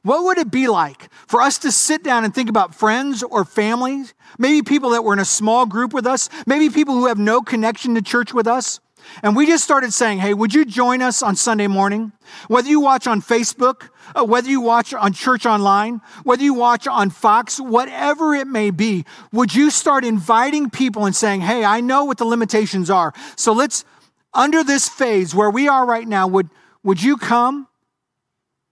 What 0.00 0.24
would 0.24 0.38
it 0.38 0.50
be 0.50 0.68
like 0.68 1.10
for 1.26 1.42
us 1.42 1.58
to 1.58 1.70
sit 1.70 2.02
down 2.02 2.24
and 2.24 2.34
think 2.34 2.48
about 2.48 2.74
friends 2.74 3.22
or 3.22 3.44
families, 3.44 4.14
maybe 4.38 4.62
people 4.62 4.90
that 4.90 5.04
were 5.04 5.12
in 5.12 5.18
a 5.18 5.26
small 5.26 5.66
group 5.66 5.92
with 5.92 6.06
us, 6.06 6.30
maybe 6.46 6.70
people 6.70 6.94
who 6.94 7.08
have 7.08 7.18
no 7.18 7.42
connection 7.42 7.94
to 7.94 8.00
church 8.00 8.32
with 8.32 8.46
us? 8.46 8.80
And 9.22 9.34
we 9.34 9.46
just 9.46 9.64
started 9.64 9.92
saying, 9.92 10.18
hey, 10.18 10.34
would 10.34 10.54
you 10.54 10.64
join 10.64 11.02
us 11.02 11.22
on 11.22 11.36
Sunday 11.36 11.66
morning? 11.66 12.12
Whether 12.48 12.68
you 12.68 12.80
watch 12.80 13.06
on 13.06 13.20
Facebook, 13.20 13.88
uh, 14.14 14.24
whether 14.24 14.48
you 14.48 14.60
watch 14.60 14.94
on 14.94 15.12
Church 15.12 15.46
Online, 15.46 16.00
whether 16.24 16.42
you 16.42 16.54
watch 16.54 16.86
on 16.86 17.10
Fox, 17.10 17.58
whatever 17.60 18.34
it 18.34 18.46
may 18.46 18.70
be, 18.70 19.04
would 19.32 19.54
you 19.54 19.70
start 19.70 20.04
inviting 20.04 20.70
people 20.70 21.04
and 21.04 21.14
saying, 21.14 21.40
hey, 21.40 21.64
I 21.64 21.80
know 21.80 22.04
what 22.04 22.18
the 22.18 22.24
limitations 22.24 22.90
are. 22.90 23.12
So 23.36 23.52
let's, 23.52 23.84
under 24.32 24.62
this 24.62 24.88
phase 24.88 25.34
where 25.34 25.50
we 25.50 25.68
are 25.68 25.84
right 25.86 26.06
now, 26.06 26.26
would, 26.28 26.48
would 26.82 27.02
you 27.02 27.16
come 27.16 27.68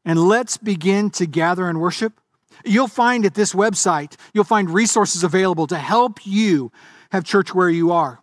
and 0.05 0.19
let's 0.19 0.57
begin 0.57 1.11
to 1.11 1.27
gather 1.27 1.69
and 1.69 1.81
worship? 1.81 2.21
You'll 2.65 2.89
find 2.89 3.27
at 3.27 3.35
this 3.35 3.53
website, 3.53 4.17
you'll 4.33 4.45
find 4.45 4.71
resources 4.71 5.23
available 5.25 5.67
to 5.69 5.79
help 5.79 6.25
you 6.27 6.73
have 7.11 7.25
church 7.25 7.55
where 7.55 7.71
you 7.71 7.93
are. 7.93 8.23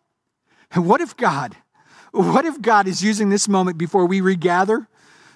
And 0.72 0.88
what 0.88 1.02
if 1.02 1.16
God, 1.16 1.56
what 2.14 2.46
if 2.46 2.62
God 2.62 2.88
is 2.88 3.04
using 3.04 3.30
this 3.30 3.48
moment 3.48 3.78
before 3.78 4.06
we 4.06 4.22
regather 4.22 4.88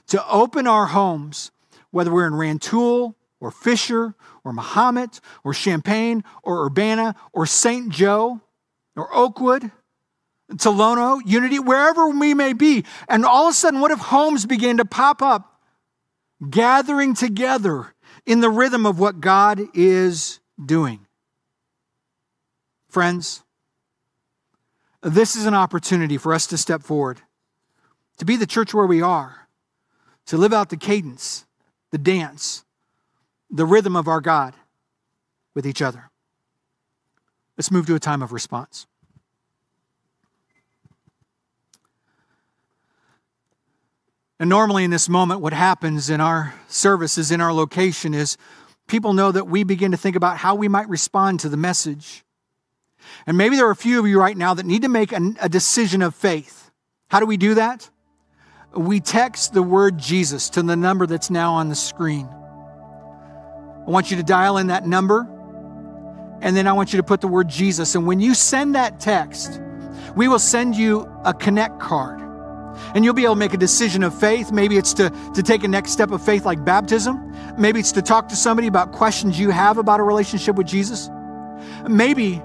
to 0.07 0.27
open 0.29 0.67
our 0.67 0.87
homes, 0.87 1.51
whether 1.91 2.11
we're 2.11 2.27
in 2.27 2.35
Rantoul 2.35 3.15
or 3.39 3.51
Fisher 3.51 4.15
or 4.43 4.53
Mahomet 4.53 5.19
or 5.43 5.53
Champaign 5.53 6.23
or 6.43 6.65
Urbana 6.65 7.15
or 7.33 7.45
St. 7.45 7.89
Joe 7.89 8.41
or 8.95 9.13
Oakwood, 9.13 9.71
Tolono, 10.53 11.21
Unity, 11.25 11.59
wherever 11.59 12.09
we 12.09 12.33
may 12.33 12.53
be. 12.53 12.85
And 13.09 13.25
all 13.25 13.47
of 13.47 13.51
a 13.51 13.53
sudden, 13.53 13.81
what 13.81 13.91
if 13.91 13.99
homes 13.99 14.45
begin 14.45 14.77
to 14.77 14.85
pop 14.85 15.21
up 15.21 15.57
gathering 16.49 17.13
together 17.13 17.93
in 18.25 18.41
the 18.41 18.49
rhythm 18.49 18.85
of 18.85 18.99
what 18.99 19.19
God 19.19 19.61
is 19.73 20.39
doing. 20.63 21.05
Friends, 22.89 23.43
this 25.01 25.35
is 25.35 25.45
an 25.45 25.53
opportunity 25.53 26.17
for 26.17 26.33
us 26.33 26.47
to 26.47 26.57
step 26.57 26.83
forward, 26.83 27.21
to 28.17 28.25
be 28.25 28.35
the 28.35 28.47
church 28.47 28.73
where 28.73 28.87
we 28.87 29.01
are, 29.01 29.47
to 30.25 30.37
live 30.37 30.53
out 30.53 30.69
the 30.69 30.77
cadence, 30.77 31.45
the 31.91 31.97
dance, 31.97 32.65
the 33.49 33.65
rhythm 33.65 33.95
of 33.95 34.07
our 34.07 34.21
God. 34.21 34.53
with 35.57 35.65
each 35.65 35.81
other. 35.81 36.11
Let's 37.57 37.71
move 37.71 37.87
to 37.87 37.95
a 37.95 37.99
time 37.99 38.21
of 38.21 38.31
response. 38.31 38.85
And 44.39 44.47
normally, 44.47 44.83
in 44.83 44.91
this 44.91 45.09
moment, 45.09 45.41
what 45.41 45.53
happens 45.53 46.11
in 46.11 46.21
our 46.21 46.53
services, 46.67 47.31
in 47.31 47.41
our 47.41 47.51
location, 47.51 48.13
is 48.13 48.37
people 48.85 49.13
know 49.13 49.31
that 49.31 49.47
we 49.47 49.63
begin 49.63 49.89
to 49.89 49.97
think 49.97 50.15
about 50.15 50.37
how 50.37 50.53
we 50.53 50.67
might 50.67 50.87
respond 50.87 51.39
to 51.39 51.49
the 51.49 51.57
message. 51.57 52.23
And 53.25 53.37
maybe 53.37 53.55
there 53.55 53.67
are 53.67 53.71
a 53.71 53.75
few 53.75 53.99
of 53.99 54.07
you 54.07 54.19
right 54.19 54.35
now 54.35 54.53
that 54.53 54.65
need 54.65 54.81
to 54.83 54.89
make 54.89 55.11
a, 55.11 55.33
a 55.41 55.49
decision 55.49 56.01
of 56.01 56.15
faith. 56.15 56.71
How 57.09 57.19
do 57.19 57.25
we 57.25 57.37
do 57.37 57.55
that? 57.55 57.89
We 58.75 58.99
text 58.99 59.53
the 59.53 59.63
word 59.63 59.97
Jesus 59.97 60.49
to 60.51 60.61
the 60.61 60.75
number 60.75 61.07
that's 61.07 61.29
now 61.29 61.53
on 61.53 61.69
the 61.69 61.75
screen. 61.75 62.27
I 62.27 63.89
want 63.89 64.11
you 64.11 64.17
to 64.17 64.23
dial 64.23 64.57
in 64.57 64.67
that 64.67 64.85
number, 64.85 65.21
and 66.41 66.55
then 66.55 66.67
I 66.67 66.73
want 66.73 66.91
you 66.91 66.97
to 66.97 67.03
put 67.03 67.21
the 67.21 67.27
word 67.27 67.47
Jesus. 67.47 67.95
And 67.95 68.05
when 68.05 68.19
you 68.19 68.33
send 68.33 68.75
that 68.75 68.99
text, 68.99 69.61
we 70.15 70.27
will 70.27 70.39
send 70.39 70.75
you 70.75 71.09
a 71.23 71.33
connect 71.33 71.79
card. 71.79 72.21
And 72.93 73.03
you'll 73.03 73.13
be 73.13 73.23
able 73.23 73.33
to 73.33 73.39
make 73.39 73.53
a 73.53 73.57
decision 73.57 74.03
of 74.03 74.17
faith. 74.17 74.51
Maybe 74.51 74.77
it's 74.77 74.93
to, 74.95 75.09
to 75.33 75.41
take 75.41 75.63
a 75.63 75.67
next 75.67 75.91
step 75.91 76.11
of 76.11 76.23
faith 76.23 76.45
like 76.45 76.63
baptism. 76.63 77.33
Maybe 77.57 77.79
it's 77.79 77.91
to 77.93 78.01
talk 78.01 78.27
to 78.29 78.35
somebody 78.35 78.67
about 78.67 78.91
questions 78.91 79.39
you 79.39 79.49
have 79.49 79.77
about 79.77 79.99
a 79.99 80.03
relationship 80.03 80.55
with 80.55 80.67
Jesus. 80.67 81.09
Maybe 81.87 82.41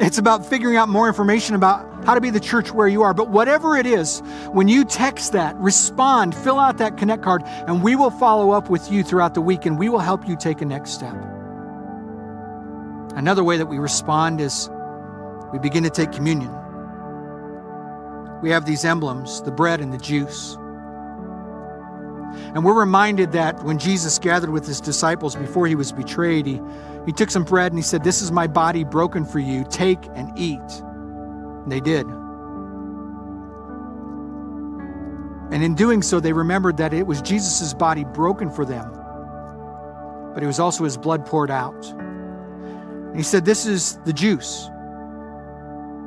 it's 0.00 0.18
about 0.18 0.44
figuring 0.44 0.76
out 0.76 0.88
more 0.88 1.06
information 1.06 1.54
about 1.54 1.88
how 2.04 2.14
to 2.14 2.20
be 2.20 2.30
the 2.30 2.40
church 2.40 2.72
where 2.72 2.88
you 2.88 3.02
are. 3.02 3.14
But 3.14 3.30
whatever 3.30 3.76
it 3.76 3.86
is, 3.86 4.20
when 4.52 4.68
you 4.68 4.84
text 4.84 5.32
that, 5.32 5.56
respond, 5.56 6.34
fill 6.34 6.58
out 6.58 6.78
that 6.78 6.96
Connect 6.96 7.22
card, 7.22 7.42
and 7.44 7.82
we 7.82 7.96
will 7.96 8.10
follow 8.10 8.50
up 8.50 8.68
with 8.68 8.90
you 8.90 9.02
throughout 9.02 9.34
the 9.34 9.40
week 9.40 9.66
and 9.66 9.78
we 9.78 9.88
will 9.88 10.00
help 10.00 10.26
you 10.28 10.36
take 10.36 10.60
a 10.60 10.64
next 10.64 10.90
step. 10.90 11.14
Another 13.16 13.44
way 13.44 13.56
that 13.56 13.66
we 13.66 13.78
respond 13.78 14.40
is 14.40 14.68
we 15.52 15.58
begin 15.58 15.84
to 15.84 15.90
take 15.90 16.10
communion. 16.10 16.52
We 18.42 18.50
have 18.50 18.66
these 18.66 18.84
emblems 18.84 19.40
the 19.42 19.52
bread 19.52 19.80
and 19.80 19.92
the 19.92 19.98
juice. 19.98 20.58
And 22.54 22.64
we're 22.64 22.78
reminded 22.78 23.32
that 23.32 23.62
when 23.64 23.78
Jesus 23.78 24.18
gathered 24.18 24.50
with 24.50 24.66
his 24.66 24.80
disciples 24.80 25.36
before 25.36 25.66
he 25.66 25.74
was 25.74 25.92
betrayed, 25.92 26.46
he, 26.46 26.60
he 27.06 27.12
took 27.12 27.30
some 27.30 27.44
bread 27.44 27.72
and 27.72 27.78
he 27.78 27.82
said, 27.82 28.04
This 28.04 28.22
is 28.22 28.30
my 28.30 28.46
body 28.46 28.84
broken 28.84 29.24
for 29.24 29.38
you. 29.38 29.64
Take 29.70 30.04
and 30.14 30.36
eat. 30.38 30.60
And 30.60 31.70
they 31.70 31.80
did. 31.80 32.06
And 35.50 35.62
in 35.62 35.74
doing 35.74 36.02
so, 36.02 36.20
they 36.20 36.32
remembered 36.32 36.78
that 36.78 36.92
it 36.92 37.06
was 37.06 37.22
Jesus' 37.22 37.74
body 37.74 38.04
broken 38.04 38.50
for 38.50 38.64
them, 38.64 38.90
but 40.34 40.42
it 40.42 40.46
was 40.46 40.58
also 40.58 40.84
his 40.84 40.96
blood 40.96 41.24
poured 41.24 41.50
out. 41.50 41.84
And 41.86 43.16
he 43.16 43.22
said, 43.22 43.44
This 43.44 43.66
is 43.66 43.98
the 44.04 44.12
juice. 44.12 44.68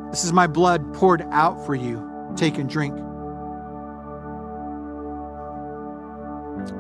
This 0.10 0.24
is 0.24 0.34
my 0.34 0.48
blood 0.48 0.94
poured 0.94 1.22
out 1.32 1.66
for 1.66 1.76
you. 1.76 2.34
Take 2.36 2.58
and 2.58 2.70
drink. 2.70 2.98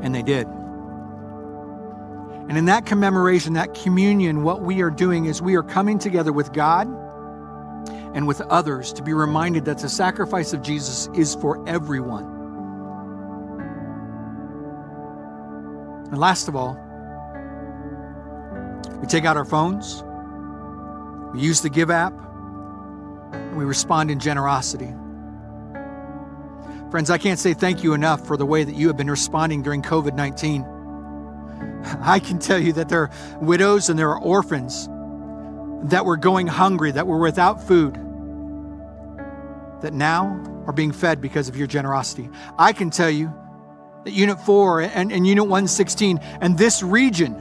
And 0.02 0.14
they 0.14 0.24
did. 0.24 0.48
And 2.48 2.58
in 2.58 2.66
that 2.66 2.86
commemoration, 2.86 3.54
that 3.54 3.74
communion, 3.74 4.44
what 4.44 4.62
we 4.62 4.82
are 4.82 4.90
doing 4.90 5.26
is 5.26 5.42
we 5.42 5.56
are 5.56 5.64
coming 5.64 6.00
together 6.00 6.32
with 6.32 6.54
God 6.54 6.88
and 8.16 8.26
with 8.26 8.40
others 8.42 8.94
to 8.94 9.04
be 9.04 9.14
reminded 9.14 9.66
that 9.66 9.80
the 9.80 9.90
sacrifice 9.90 10.54
of 10.54 10.62
Jesus 10.62 11.10
is 11.14 11.36
for 11.36 11.68
everyone. 11.68 12.26
And 16.10 16.18
last 16.18 16.48
of 16.48 16.56
all, 16.56 16.76
we 19.02 19.08
take 19.08 19.26
out 19.26 19.36
our 19.36 19.46
phones, 19.46 20.04
we 21.34 21.42
use 21.42 21.62
the 21.62 21.70
Give 21.70 21.92
app, 21.92 22.14
and 23.34 23.58
we 23.58 23.66
respond 23.66 24.10
in 24.10 24.20
generosity. 24.20 24.94
Friends, 26.92 27.10
I 27.10 27.18
can't 27.18 27.38
say 27.38 27.54
thank 27.54 27.84
you 27.84 27.94
enough 27.94 28.26
for 28.26 28.38
the 28.38 28.46
way 28.46 28.64
that 28.64 28.76
you 28.76 28.88
have 28.88 28.96
been 28.96 29.10
responding 29.10 29.62
during 29.62 29.82
COVID 29.82 30.16
19. 30.16 30.66
I 32.02 32.20
can 32.20 32.40
tell 32.40 32.60
you 32.60 32.72
that 32.74 32.88
there 32.88 33.02
are 33.02 33.12
widows 33.42 33.90
and 33.90 34.00
there 34.00 34.10
are 34.10 34.20
orphans 34.20 34.88
that 35.90 36.06
were 36.06 36.16
going 36.16 36.48
hungry, 36.48 36.92
that 36.92 37.06
were 37.06 37.18
without 37.18 37.62
food, 37.68 37.96
that 39.82 39.94
now 39.94 40.64
are 40.66 40.72
being 40.72 40.94
fed 40.94 41.20
because 41.22 41.50
of 41.50 41.58
your 41.58 41.68
generosity. 41.68 42.30
I 42.58 42.72
can 42.72 42.90
tell 42.90 43.10
you 43.10 43.34
that 44.06 44.12
Unit 44.12 44.40
4 44.40 44.82
and, 44.82 45.12
and 45.12 45.28
Unit 45.28 45.44
116 45.44 46.20
and 46.40 46.58
this 46.58 46.82
region, 46.82 47.36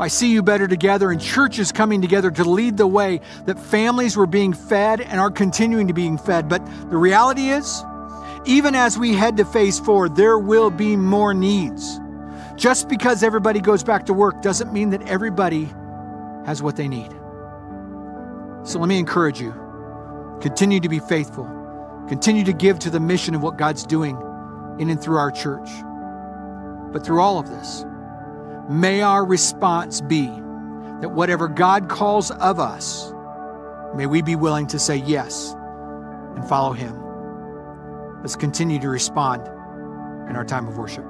I 0.00 0.08
see 0.08 0.32
you 0.32 0.42
better 0.42 0.66
together 0.66 1.12
and 1.12 1.20
churches 1.20 1.70
coming 1.70 2.02
together 2.02 2.32
to 2.32 2.44
lead 2.44 2.76
the 2.76 2.86
way, 2.86 3.20
that 3.44 3.60
families 3.60 4.16
were 4.16 4.26
being 4.26 4.52
fed 4.52 5.00
and 5.00 5.20
are 5.20 5.30
continuing 5.30 5.86
to 5.86 5.94
being 5.94 6.18
fed. 6.18 6.48
But 6.48 6.64
the 6.90 6.96
reality 6.96 7.50
is, 7.50 7.84
even 8.46 8.74
as 8.74 8.98
we 8.98 9.14
head 9.14 9.36
to 9.36 9.44
phase 9.44 9.78
four, 9.78 10.08
there 10.08 10.38
will 10.38 10.70
be 10.70 10.96
more 10.96 11.34
needs. 11.34 12.00
Just 12.56 12.88
because 12.88 13.22
everybody 13.22 13.60
goes 13.60 13.82
back 13.82 14.06
to 14.06 14.12
work 14.12 14.42
doesn't 14.42 14.72
mean 14.72 14.90
that 14.90 15.02
everybody 15.08 15.64
has 16.46 16.62
what 16.62 16.76
they 16.76 16.88
need. 16.88 17.10
So 18.64 18.78
let 18.78 18.88
me 18.88 18.98
encourage 18.98 19.40
you 19.40 19.54
continue 20.40 20.80
to 20.80 20.88
be 20.88 20.98
faithful, 20.98 21.44
continue 22.08 22.44
to 22.44 22.52
give 22.52 22.78
to 22.80 22.90
the 22.90 23.00
mission 23.00 23.34
of 23.34 23.42
what 23.42 23.58
God's 23.58 23.84
doing 23.84 24.16
in 24.78 24.88
and 24.88 25.00
through 25.00 25.18
our 25.18 25.30
church. 25.30 25.68
But 26.92 27.04
through 27.04 27.20
all 27.20 27.38
of 27.38 27.48
this, 27.48 27.84
may 28.68 29.02
our 29.02 29.24
response 29.24 30.00
be 30.00 30.26
that 31.00 31.12
whatever 31.12 31.48
God 31.48 31.88
calls 31.88 32.30
of 32.30 32.58
us, 32.58 33.12
may 33.94 34.06
we 34.06 34.22
be 34.22 34.36
willing 34.36 34.66
to 34.68 34.78
say 34.78 34.96
yes 34.96 35.54
and 36.36 36.46
follow 36.48 36.72
Him. 36.72 36.99
Let's 38.20 38.36
continue 38.36 38.78
to 38.80 38.88
respond 38.88 39.46
in 40.28 40.36
our 40.36 40.44
time 40.44 40.68
of 40.68 40.76
worship. 40.76 41.09